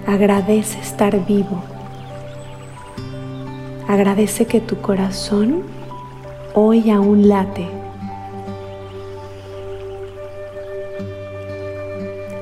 agradece 0.07 0.79
estar 0.81 1.25
vivo 1.25 1.63
Agradece 3.93 4.47
que 4.47 4.59
tu 4.59 4.81
corazón 4.81 5.65
hoy 6.55 6.89
aún 6.89 7.29
late. 7.29 7.69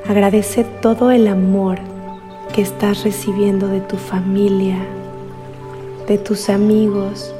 Agradece 0.07 0.62
todo 0.81 1.11
el 1.11 1.26
amor 1.26 1.79
que 2.53 2.62
estás 2.62 3.03
recibiendo 3.03 3.66
de 3.66 3.81
tu 3.81 3.96
familia, 3.96 4.76
de 6.07 6.18
tus 6.18 6.50
amigos, 6.50 7.35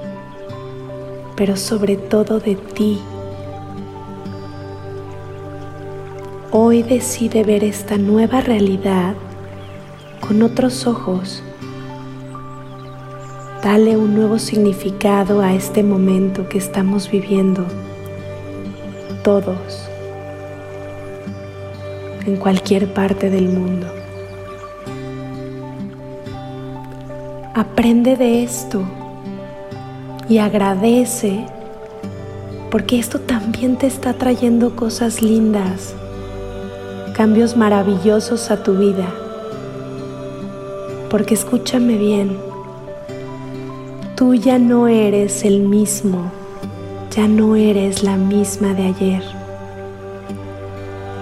pero 1.37 1.57
sobre 1.57 1.97
todo 1.97 2.41
de 2.41 2.57
ti. 2.57 2.99
Hoy 6.53 6.83
decide 6.83 7.45
ver 7.45 7.63
esta 7.65 7.97
nueva 7.97 8.41
realidad 8.41 9.15
con 10.21 10.43
otros 10.43 10.87
ojos 10.87 11.43
Dale 13.63 13.99
un 13.99 14.15
nuevo 14.15 14.39
significado 14.39 15.43
a 15.43 15.53
este 15.53 15.83
momento 15.83 16.49
que 16.49 16.57
estamos 16.57 17.11
viviendo 17.11 17.67
todos 19.23 19.87
en 22.25 22.37
cualquier 22.37 22.95
parte 22.95 23.29
del 23.29 23.51
mundo. 23.51 23.87
Aprende 27.55 28.17
de 28.17 28.43
esto 28.45 28.83
y 30.27 30.39
agradece 30.39 31.45
porque 32.71 32.99
esto 32.99 33.21
también 33.21 33.77
te 33.77 33.89
está 33.89 34.15
trayendo 34.15 34.75
cosas 34.75 35.21
lindas, 35.21 35.95
cambios 37.21 37.55
maravillosos 37.55 38.51
a 38.51 38.63
tu 38.63 38.79
vida. 38.79 39.05
Porque 41.11 41.35
escúchame 41.35 41.99
bien, 41.99 42.39
tú 44.17 44.33
ya 44.33 44.59
no 44.59 44.89
eres 44.89 45.45
el 45.45 45.61
mismo, 45.61 46.33
ya 47.15 47.29
no 47.29 47.57
eres 47.57 48.03
la 48.03 48.17
misma 48.17 48.73
de 48.73 48.87
ayer. 48.87 49.23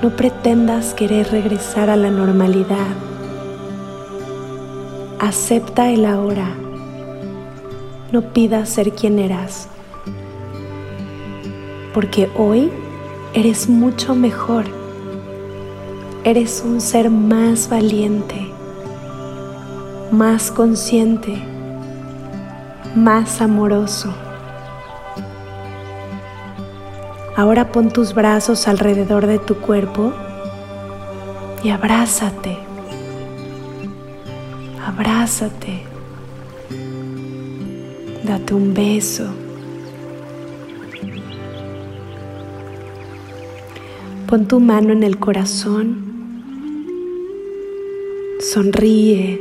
No 0.01 0.15
pretendas 0.15 0.95
querer 0.95 1.33
regresar 1.33 1.91
a 1.91 1.97
la 1.97 2.13
normalidad. 2.13 2.95
Acepta 5.19 5.91
el 5.91 6.07
ahora. 6.07 6.55
No 8.13 8.23
pidas 8.33 8.69
ser 8.69 8.93
quien 8.93 9.19
eras. 9.19 9.69
Porque 11.93 12.31
hoy 12.37 12.71
eres 13.35 13.69
mucho 13.69 14.15
mejor. 14.15 14.78
Eres 16.25 16.63
un 16.65 16.81
ser 16.81 17.11
más 17.11 17.71
valiente, 17.71 18.51
más 20.11 20.51
consciente, 20.51 21.39
más 22.95 23.41
amoroso. 23.41 24.13
Ahora 27.37 27.71
pon 27.71 27.91
tus 27.91 28.15
brazos 28.15 28.67
alrededor 28.67 29.27
de 29.29 29.39
tu 29.39 29.55
cuerpo 29.59 30.13
y 31.63 31.71
abrázate. 31.71 32.59
Abrázate. 34.85 35.85
Date 38.25 38.55
un 38.55 38.75
beso. 38.75 39.27
Pon 44.27 44.47
tu 44.49 44.59
mano 44.59 44.93
en 44.93 45.05
el 45.05 45.19
corazón. 45.19 46.08
Sonríe. 48.53 49.41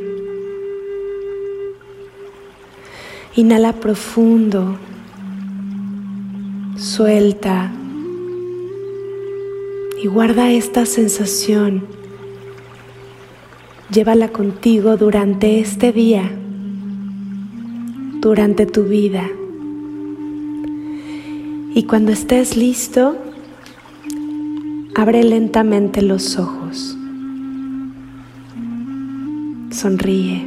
Inhala 3.36 3.74
profundo. 3.74 4.78
Suelta. 6.76 7.72
Y 10.04 10.08
guarda 10.08 10.52
esta 10.52 10.86
sensación. 10.86 11.86
Llévala 13.92 14.28
contigo 14.30 14.98
durante 14.98 15.62
este 15.62 15.94
día, 15.94 16.30
durante 18.20 18.66
tu 18.66 18.84
vida. 18.84 19.24
Y 21.74 21.84
cuando 21.84 22.12
estés 22.12 22.58
listo, 22.58 23.16
Abre 24.98 25.24
lentamente 25.24 26.02
los 26.02 26.40
ojos. 26.40 26.67
Sonríe. 29.78 30.44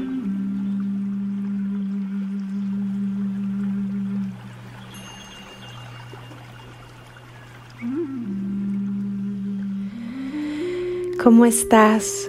¿Cómo 11.23 11.47
estás? 11.47 12.29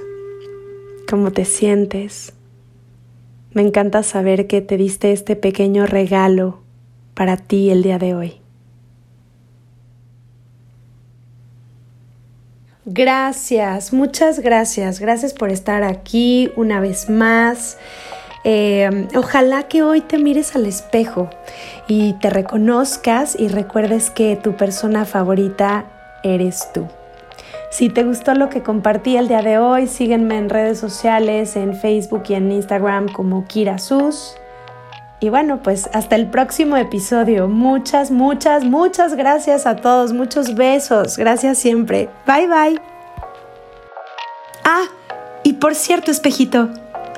¿Cómo 1.09 1.31
te 1.31 1.45
sientes? 1.45 2.33
Me 3.53 3.63
encanta 3.63 4.03
saber 4.03 4.45
que 4.45 4.61
te 4.61 4.77
diste 4.77 5.11
este 5.11 5.35
pequeño 5.35 5.87
regalo 5.87 6.59
para 7.15 7.35
ti 7.35 7.71
el 7.71 7.81
día 7.81 7.97
de 7.97 8.13
hoy. 8.13 8.40
Gracias, 12.85 13.93
muchas 13.93 14.39
gracias. 14.39 14.99
Gracias 14.99 15.33
por 15.33 15.51
estar 15.51 15.83
aquí 15.83 16.51
una 16.55 16.79
vez 16.79 17.09
más. 17.09 17.77
Eh, 18.43 19.07
ojalá 19.15 19.67
que 19.67 19.83
hoy 19.83 20.01
te 20.01 20.17
mires 20.17 20.55
al 20.55 20.65
espejo 20.65 21.29
y 21.87 22.13
te 22.13 22.31
reconozcas 22.31 23.39
y 23.39 23.49
recuerdes 23.49 24.09
que 24.09 24.35
tu 24.35 24.55
persona 24.57 25.05
favorita 25.05 25.85
eres 26.23 26.69
tú. 26.73 26.87
Si 27.69 27.89
te 27.89 28.03
gustó 28.03 28.33
lo 28.33 28.49
que 28.49 28.63
compartí 28.63 29.15
el 29.15 29.27
día 29.27 29.43
de 29.43 29.59
hoy, 29.59 29.87
sígueme 29.87 30.37
en 30.37 30.49
redes 30.49 30.79
sociales, 30.79 31.55
en 31.55 31.75
Facebook 31.75 32.23
y 32.29 32.33
en 32.33 32.51
Instagram 32.51 33.07
como 33.09 33.45
KiraSus. 33.47 34.40
Y 35.21 35.29
bueno, 35.29 35.61
pues 35.61 35.87
hasta 35.93 36.15
el 36.15 36.31
próximo 36.31 36.77
episodio. 36.77 37.47
Muchas, 37.47 38.09
muchas, 38.09 38.63
muchas 38.63 39.13
gracias 39.13 39.67
a 39.67 39.75
todos. 39.75 40.13
Muchos 40.13 40.55
besos. 40.55 41.15
Gracias 41.15 41.59
siempre. 41.59 42.09
Bye 42.25 42.47
bye. 42.47 42.81
Ah, 44.63 44.85
y 45.43 45.53
por 45.53 45.75
cierto, 45.75 46.09
espejito, 46.09 46.69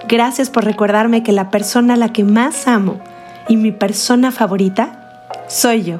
gracias 0.09 0.49
por 0.49 0.65
recordarme 0.65 1.23
que 1.23 1.31
la 1.31 1.49
persona 1.49 1.93
a 1.93 1.97
la 1.97 2.11
que 2.11 2.25
más 2.25 2.67
amo 2.67 2.99
y 3.47 3.55
mi 3.55 3.71
persona 3.71 4.33
favorita 4.33 5.29
soy 5.47 5.83
yo. 5.83 5.99